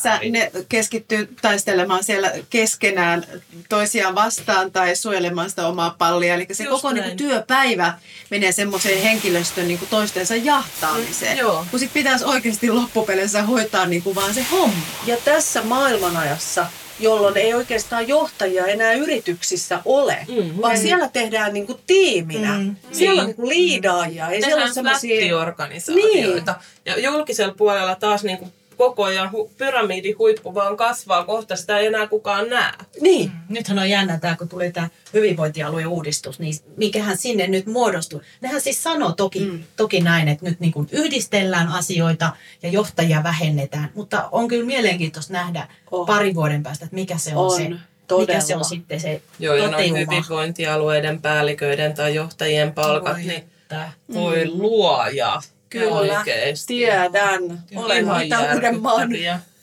väärin. 0.04 0.32
ne 0.32 0.50
keskittyy 0.68 1.34
taistelemaan 1.42 2.04
siellä 2.04 2.32
keskenään 2.50 3.24
toisiaan 3.68 4.14
vastaan 4.14 4.72
tai 4.72 4.96
suojelemaan 4.96 5.50
sitä 5.50 5.66
omaa 5.66 5.94
pallia. 5.98 6.34
Eli 6.34 6.46
se 6.52 6.64
Just 6.64 6.82
koko 6.82 6.92
niin 6.92 7.04
kuin, 7.04 7.16
työpäivä 7.16 7.94
menee 8.30 8.52
semmoiseen 8.52 9.02
henkilöstön 9.02 9.68
niin 9.68 9.78
kuin 9.78 9.88
toistensa 9.88 10.36
jahtaamiseen. 10.36 11.36
Mm, 11.36 11.40
joo. 11.40 11.66
Kun 11.70 11.80
sit 11.80 11.92
pitäisi 11.92 12.24
oikeasti 12.24 12.70
loppupeleissä 12.70 13.42
hoitaa 13.42 13.86
niin 13.86 14.02
kuin 14.02 14.14
vaan 14.14 14.34
se 14.34 14.46
homma. 14.50 14.82
Ja 15.06 15.16
tässä 15.24 15.62
maailmanajassa, 15.62 16.66
jolloin 17.00 17.36
ei 17.36 17.54
oikeastaan 17.54 18.08
johtajia 18.08 18.66
enää 18.66 18.92
yrityksissä 18.92 19.78
ole, 19.84 20.18
Mhm. 20.28 20.62
vaan 20.62 20.78
siellä 20.78 21.08
tehdään 21.08 21.52
niinku 21.52 21.80
tiiminä. 21.86 22.58
Mm. 22.58 22.76
Siellä 22.92 23.12
on 23.22 23.26
Niin. 23.26 23.26
niinku 23.26 23.48
liidaajia. 23.48 24.28
Ei 24.28 24.40
siellä 24.42 24.54
ole 24.56 24.64
Tehdään 24.64 24.74
semmoisia... 24.74 25.16
flättiorganisaatioita. 25.16 26.54
Ja 26.86 26.98
julkisella 27.00 27.54
puolella 27.54 27.94
taas 27.94 28.24
niin 28.24 28.38
kuin 28.38 28.52
koko 28.80 29.04
ajan 29.04 29.30
hu- 29.32 29.50
pyramidin 29.58 30.18
huippu 30.18 30.54
vaan 30.54 30.76
kasvaa, 30.76 31.24
kohta 31.24 31.56
sitä 31.56 31.78
ei 31.78 31.86
enää 31.86 32.06
kukaan 32.06 32.48
näe. 32.48 32.72
Niin. 33.00 33.32
Nythän 33.48 33.78
on 33.78 33.90
jännä 33.90 34.18
tämä, 34.18 34.36
kun 34.36 34.48
tuli 34.48 34.72
tämä 34.72 34.88
hyvinvointialueen 35.14 35.86
uudistus, 35.86 36.38
niin 36.38 36.54
mikähän 36.76 37.16
sinne 37.16 37.46
nyt 37.46 37.66
muodostui. 37.66 38.20
Nehän 38.40 38.60
siis 38.60 38.82
sanoo 38.82 39.12
toki, 39.12 39.40
mm. 39.40 39.62
toki 39.76 40.00
näin, 40.00 40.28
että 40.28 40.44
nyt 40.44 40.60
niin 40.60 40.72
kuin 40.72 40.88
yhdistellään 40.92 41.68
asioita 41.68 42.32
ja 42.62 42.68
johtajia 42.68 43.22
vähennetään, 43.22 43.90
mutta 43.94 44.28
on 44.32 44.48
kyllä 44.48 44.66
mielenkiintoista 44.66 45.32
nähdä 45.32 45.68
On. 45.90 46.06
parin 46.06 46.34
vuoden 46.34 46.62
päästä, 46.62 46.84
että 46.84 46.94
mikä 46.94 47.18
se 47.18 47.36
on, 47.36 47.44
On, 47.46 47.56
se, 47.56 47.68
mikä 47.68 47.80
todella. 48.06 48.40
se 48.40 48.56
on 48.56 48.64
sitten 48.64 49.00
se 49.00 49.22
Joo, 49.38 49.54
ja 49.54 49.70
noin 49.70 49.98
hyvinvointialueiden 49.98 51.22
päälliköiden 51.22 51.94
tai 51.94 52.14
johtajien 52.14 52.72
palkat, 52.72 53.12
Voi 53.16 53.22
niin 53.22 53.30
että. 53.32 53.92
voi 54.14 54.48
luoja. 54.48 55.40
Kyllä, 55.70 55.94
Oikeesti. 55.94 56.66
tiedän. 56.74 57.64
Olen 57.76 58.04
Ihan 58.04 58.20
niitä 58.20 58.52
Uudenmaan. 58.54 59.08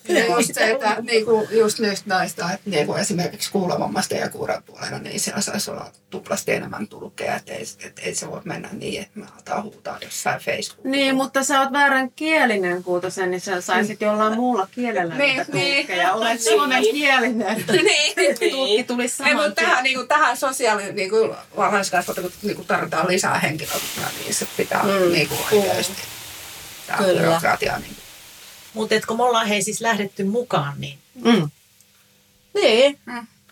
Järkyttäviä. 0.10 0.36
Ja 0.36 0.38
just 0.38 0.54
se, 0.54 0.72
että 0.72 1.02
niinku, 1.02 1.48
just 1.52 1.80
nyt 1.80 2.02
näistä, 2.06 2.52
että 2.54 2.70
niinku 2.70 2.94
esimerkiksi 2.96 3.52
kuulovammaisten 3.52 4.20
ja 4.20 4.30
kuuran 4.30 4.64
puolella, 4.64 5.00
niin 5.00 5.20
siellä 5.20 5.42
saisi 5.42 5.72
olla 5.72 5.92
tuplasti 6.10 6.52
enemmän 6.52 6.88
tulkkeja, 6.88 7.36
että 7.36 7.54
ei, 7.54 7.66
et 7.86 8.00
ei 8.00 8.16
se 8.16 8.32
voi 8.32 8.42
mennä 8.44 8.70
niin, 8.72 9.02
että 9.02 9.20
me 9.20 9.26
aletaan 9.34 9.64
huutaa 9.64 9.98
jossain 10.02 10.40
Facebookissa. 10.40 10.90
Niin, 10.90 11.16
mutta 11.16 11.44
sä 11.44 11.62
oot 11.62 11.72
väärän 11.72 12.12
kielinen 12.12 12.84
kuutosen, 12.84 13.32
niin 13.32 13.42
sä 13.42 13.62
saisit 13.62 14.02
jollain 14.02 14.36
muulla 14.36 14.68
kielellä 14.72 15.16
Niin, 15.16 15.38
niitä 15.38 15.52
niin. 15.54 15.76
tulkkeja. 15.76 16.14
Olet 16.18 16.42
suomen 16.42 16.84
kielinen. 16.84 17.66
niin. 17.68 18.52
Tulkki 18.52 18.84
tulisi 18.84 19.24
Ei, 19.24 19.30
saman 19.30 19.46
mutta 19.46 19.62
tähän, 19.62 19.84
niinku, 19.84 20.06
tähän 20.08 20.38
sosiaali, 20.38 20.94
niinku, 20.94 21.36
varhaiskasvatukseen 21.58 22.34
niinku, 22.44 22.64
tarvitaan 22.64 23.08
lisää 23.08 23.40
henkilökuntaa, 23.40 24.10
niin 24.24 24.34
se 24.34 24.48
pitää 24.58 24.84
mm. 24.84 25.12
niinku, 25.12 25.36
oikeasti. 25.52 26.02
Tämä 26.88 26.98
Kyllä. 26.98 27.22
byrokratia. 27.22 27.78
Niin. 27.78 27.98
Mutta 28.78 28.96
kun 29.08 29.18
me 29.18 29.24
ollaan 29.24 29.48
hei 29.48 29.62
siis 29.64 29.82
lähdetty 29.82 30.24
mukaan, 30.24 30.74
niin 30.78 30.98
Mm. 31.16 31.50
Niin. 32.54 33.00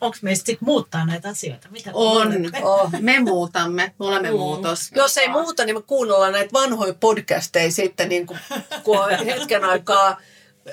onko 0.02 0.18
meistä 0.22 0.46
sitten 0.46 0.66
muuttaa 0.66 1.06
näitä 1.06 1.30
asioita? 1.30 1.68
Mitä 1.72 1.90
On. 1.94 2.34
Oh. 2.64 2.90
Me 3.00 3.20
muutamme, 3.20 3.94
me 4.00 4.06
olemme 4.06 4.32
Mm. 4.32 4.38
muutos. 4.38 4.92
Jos 4.96 5.18
ei 5.18 5.28
muuta, 5.28 5.66
niin 5.66 5.76
me 5.76 5.82
kuunnellaan 5.82 6.34
näitä 6.34 6.54
vanhoja 6.54 6.94
podcasteja 7.00 7.72
sitten, 7.72 8.10
niin 8.10 8.26
kuin, 8.28 8.40
kun 8.84 8.98
on 9.00 9.26
hetken 9.26 9.64
aikaa 9.64 10.22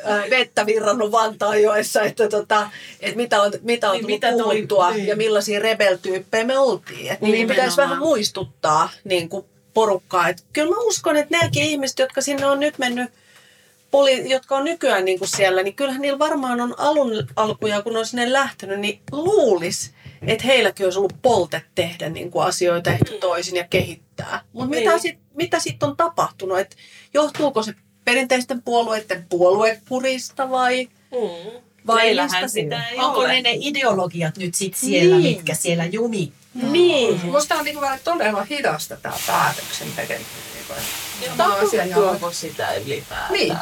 ää, 0.05 0.23
vettä 0.31 0.67
virrannut 0.67 1.13
Vantaanjoessa, 1.13 2.03
että, 2.03 2.29
tota, 2.29 2.71
että 3.01 3.17
mitä 3.17 3.43
on, 3.43 3.53
mitä 3.63 3.91
on 3.91 3.93
Niin, 3.93 4.03
tullut 4.03 4.17
mitä 4.17 4.31
tuli- 4.33 4.57
puhuttua 4.57 4.91
niin. 4.91 5.07
ja 5.07 5.17
millaisia 5.17 5.61
rebel-tyyppejä 5.61 6.45
me 6.45 6.59
oltiin. 6.59 7.13
Että 7.13 7.27
niin 7.27 7.49
pitäisi 7.49 7.77
vähän 7.77 7.99
muistuttaa 7.99 8.91
niin 9.05 9.29
kuin 9.29 9.45
porukkaa. 9.75 10.29
Että 10.29 10.43
kyllä 10.53 10.71
mä 10.77 10.83
uskon, 10.83 11.17
että 11.17 11.37
nämäkin 11.39 11.63
ihmiset, 11.65 11.99
jotka 11.99 12.21
sinne 12.21 12.47
on 12.47 12.61
nyt 12.61 12.79
mennyt 12.79 13.11
poli, 13.93 14.31
jotka 14.31 14.57
on 14.57 14.65
nykyään 14.65 15.05
niin 15.05 15.19
kuin 15.19 15.29
siellä, 15.29 15.63
niin 15.63 15.75
kyllähän 15.75 16.03
niillä 16.03 16.19
varmaan 16.19 16.61
on 16.61 16.75
alun 16.79 17.11
alkuja, 17.37 17.83
kun 17.83 17.97
on 17.97 18.07
sinne 18.07 18.33
lähtenyt, 18.33 18.81
niin 18.81 19.01
luulis, 19.13 19.93
että 20.27 20.45
heilläkin 20.47 20.87
olisi 20.87 20.99
ollut 20.99 21.17
polte 21.23 21.63
tehdä 21.75 22.09
niin 22.09 22.31
kuin 22.31 22.45
asioita 22.47 22.91
ehkä 22.91 23.13
toisin 23.21 23.57
ja 23.57 23.65
kehittää. 23.71 24.41
Mutta 24.53 24.71
mitä 24.71 24.91
Niin. 24.91 25.01
sitten 25.01 25.23
mitä 25.35 25.59
sit 25.59 25.83
on 25.83 25.97
tapahtunut? 25.97 26.59
Et 26.59 26.77
johtuuko 27.15 27.63
se 27.63 27.75
perinteisten 28.05 28.63
puolueiden 28.63 29.27
puoluepurista 29.29 30.51
vai? 30.51 30.89
Mm. 31.11 31.61
Vai 31.87 32.15
sitä 32.47 32.89
ei 32.89 32.99
Onko 32.99 33.21
ole. 33.21 33.29
ne 33.29 33.43
ne 33.43 33.51
ideologiat 33.61 34.37
nyt 34.39 34.55
sit 34.55 34.75
siellä, 34.77 35.17
Niin. 35.19 35.37
mitkä 35.37 35.55
siellä 35.55 35.85
jumi? 35.85 36.33
Niin. 36.55 37.21
Musta 37.27 37.55
on 37.55 37.65
niin 37.65 37.77
kuin 37.79 37.89
todella 38.05 38.45
hidasta 38.45 38.97
tämä 38.97 39.15
päätöksen 39.27 39.89
tekeminen. 39.97 40.27
Sama 41.37 41.55
asia 41.55 41.85
ja 41.85 41.97
Tapahtuuko 41.97 42.33
sitä 42.33 42.75
ylipäätään? 42.75 43.33
Niin. 43.33 43.57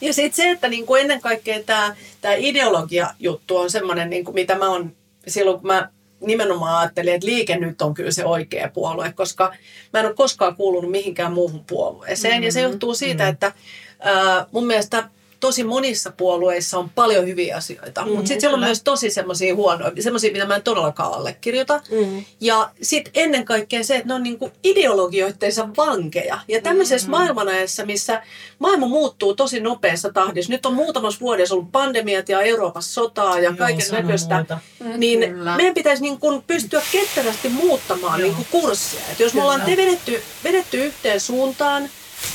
Ja 0.00 0.14
sitten 0.14 0.36
se, 0.36 0.50
että 0.50 0.68
niinku 0.68 0.94
ennen 0.94 1.20
kaikkea 1.20 1.62
tämä 1.62 1.96
tää 2.20 2.34
ideologia-juttu 2.34 3.56
on 3.56 3.70
semmoinen, 3.70 4.10
niinku, 4.10 4.32
mitä 4.32 4.54
mä 4.54 4.68
oon 4.68 4.96
silloin, 5.28 5.58
kun 5.58 5.66
mä 5.66 5.88
nimenomaan 6.20 6.78
ajattelin, 6.78 7.14
että 7.14 7.26
liike 7.26 7.56
nyt 7.56 7.82
on 7.82 7.94
kyllä 7.94 8.10
se 8.10 8.24
oikea 8.24 8.70
puolue, 8.74 9.12
koska 9.12 9.54
mä 9.92 10.00
en 10.00 10.06
ole 10.06 10.14
koskaan 10.14 10.56
kuulunut 10.56 10.90
mihinkään 10.90 11.32
muuhun 11.32 11.64
puolueeseen. 11.64 12.34
Mm-hmm. 12.34 12.44
Ja 12.44 12.52
se 12.52 12.60
johtuu 12.60 12.94
siitä, 12.94 13.28
että 13.28 13.52
ää, 14.00 14.46
mun 14.52 14.66
mielestä 14.66 15.08
tosi 15.40 15.64
monissa 15.64 16.12
puolueissa 16.16 16.78
on 16.78 16.90
paljon 16.90 17.26
hyviä 17.26 17.56
asioita, 17.56 18.00
mm-hmm, 18.00 18.16
mutta 18.16 18.28
sitten 18.28 18.40
siellä 18.40 18.54
on 18.54 18.64
myös 18.64 18.82
tosi 18.82 19.10
semmoisia 19.10 19.54
huonoja, 19.54 19.92
semmoisia, 20.00 20.32
mitä 20.32 20.46
mä 20.46 20.56
en 20.56 20.62
todellakaan 20.62 21.14
allekirjoita. 21.14 21.80
Mm. 21.90 22.24
Ja 22.40 22.70
sitten 22.82 23.12
ennen 23.16 23.44
kaikkea 23.44 23.84
se, 23.84 23.96
että 23.96 24.08
ne 24.08 24.14
on 24.14 24.22
niinku 24.22 24.52
ideologioittensa 24.64 25.68
vankeja. 25.76 26.38
Ja 26.48 26.60
tämmöisessä 26.62 27.08
mm-hmm. 27.08 27.18
maailmanajassa, 27.18 27.84
missä 27.86 28.22
maailma 28.58 28.86
muuttuu 28.86 29.34
tosi 29.34 29.60
nopeassa 29.60 30.12
tahdissa, 30.12 30.52
nyt 30.52 30.66
on 30.66 30.74
muutamassa 30.74 31.20
vuodessa 31.20 31.54
ollut 31.54 31.72
pandemiat 31.72 32.28
ja 32.28 32.40
Euroopassa 32.40 32.92
sotaa 32.92 33.38
ja 33.38 33.54
kaiken 33.56 33.86
näköistä, 33.92 34.36
muuta. 34.36 34.58
niin 34.96 35.20
Kyllä. 35.20 35.56
meidän 35.56 35.74
pitäisi 35.74 36.02
niin 36.02 36.20
kuin 36.20 36.42
pystyä 36.46 36.82
ketterästi 36.92 37.48
muuttamaan 37.48 38.20
niin 38.20 38.34
kuin 38.34 38.46
kurssia. 38.50 39.00
Et 39.12 39.20
jos 39.20 39.34
me 39.34 39.42
ollaan 39.42 39.60
te 39.60 39.76
vedetty, 39.76 40.22
vedetty 40.44 40.84
yhteen 40.84 41.20
suuntaan, 41.20 41.90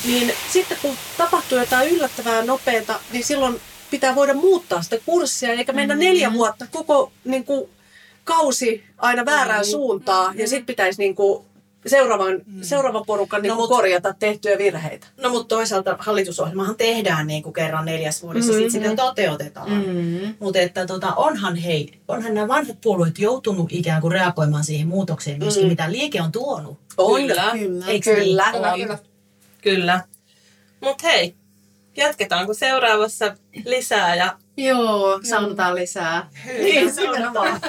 niin 0.06 0.34
sitten 0.54 0.78
kun 0.82 0.95
tapahtuu 1.17 1.58
jotain 1.58 1.89
yllättävää 1.89 2.43
nopeata, 2.45 3.00
niin 3.12 3.24
silloin 3.24 3.62
pitää 3.91 4.15
voida 4.15 4.34
muuttaa 4.34 4.82
sitä 4.82 4.98
kurssia, 5.06 5.52
eikä 5.52 5.74
mennä 5.74 5.93
mm-hmm. 5.95 6.08
neljä 6.08 6.34
vuotta 6.34 6.65
koko 6.71 7.12
niin 7.26 7.45
kuin, 7.45 7.69
kausi 8.24 8.84
aina 8.98 9.26
väärään 9.26 9.60
mm-hmm. 9.62 9.71
suuntaan, 9.71 10.38
ja 10.39 10.48
sitten 10.48 10.65
pitäisi 10.65 11.02
niin 11.02 11.15
kuin, 11.15 11.45
seuraavan, 11.88 12.34
mm-hmm. 12.34 12.63
seuraavan 12.63 13.04
porukan 13.08 13.41
niin 13.41 13.50
No, 13.50 13.56
kuin, 13.56 13.63
mut- 13.65 13.76
korjata 13.76 14.13
tehtyjä 14.19 14.58
virheitä. 14.58 15.08
No 15.17 15.30
mutta 15.30 15.56
toisaalta 15.56 15.95
hallitusohjelmahan 16.00 16.76
tehdään 16.76 17.28
niin 17.28 17.43
kuin 17.43 17.54
kerran 17.54 17.86
neljäs 17.86 18.24
vuodessa, 18.24 18.52
mm-hmm. 18.52 18.69
sitten 18.69 18.89
sitä 18.91 19.04
toteutetaan. 19.04 19.71
Mm. 19.71 20.36
Mutta 20.39 20.60
että 20.60 20.86
tota, 20.86 21.13
onhan 21.13 21.56
hei, 21.56 21.91
onhan 22.08 22.34
nämä 22.34 22.48
vanhat 22.48 22.78
puolueet 22.82 23.19
joutunut 23.19 23.67
ikään 23.71 24.02
kuin 24.02 24.12
reagoimaan 24.12 24.63
siihen 24.63 24.88
muutokseen 24.88 25.39
myöskin, 25.39 25.63
Mm. 25.63 25.69
mitä 25.69 25.91
liike 25.91 26.21
on 26.21 26.32
tuonut. 26.32 26.78
On. 26.98 27.21
Kyllä. 27.21 27.52
Kyllä. 27.52 27.86
Eikö 27.88 28.13
niin? 28.13 28.24
Kyllä. 28.24 28.98
Kyllä. 29.65 30.01
Mutta 30.82 31.08
hei, 31.08 31.36
jatketaanko 31.97 32.54
seuraavassa 32.54 33.36
lisää 33.65 34.15
ja 34.15 34.38
Joo, 34.58 35.19
saunotaan 35.23 35.75
lisää. 35.75 36.30
Niin. 36.58 36.91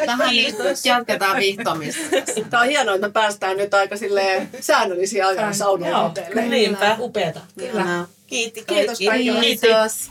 Vähän 0.06 0.36
nyt 0.36 0.54
jatketaan 0.84 1.36
vihtomista. 1.36 2.02
Tämä 2.50 2.62
on 2.62 2.68
hienoa, 2.68 2.94
että 2.94 3.06
me 3.06 3.12
päästään 3.12 3.56
nyt 3.56 3.74
aika 3.74 3.96
silleen 3.96 4.48
säännöllisiä 4.60 5.26
ajan 5.26 5.44
Joo. 5.44 5.52
saunoille. 5.52 6.42
niinpä. 6.48 6.96
Upeata. 7.00 7.40
Kyllä. 7.58 8.06
Kiitti 8.26 8.64
Kiitos 8.66 8.86
kaikki. 8.86 9.06
kaikille. 9.06 9.40
Kiitos. 9.40 10.10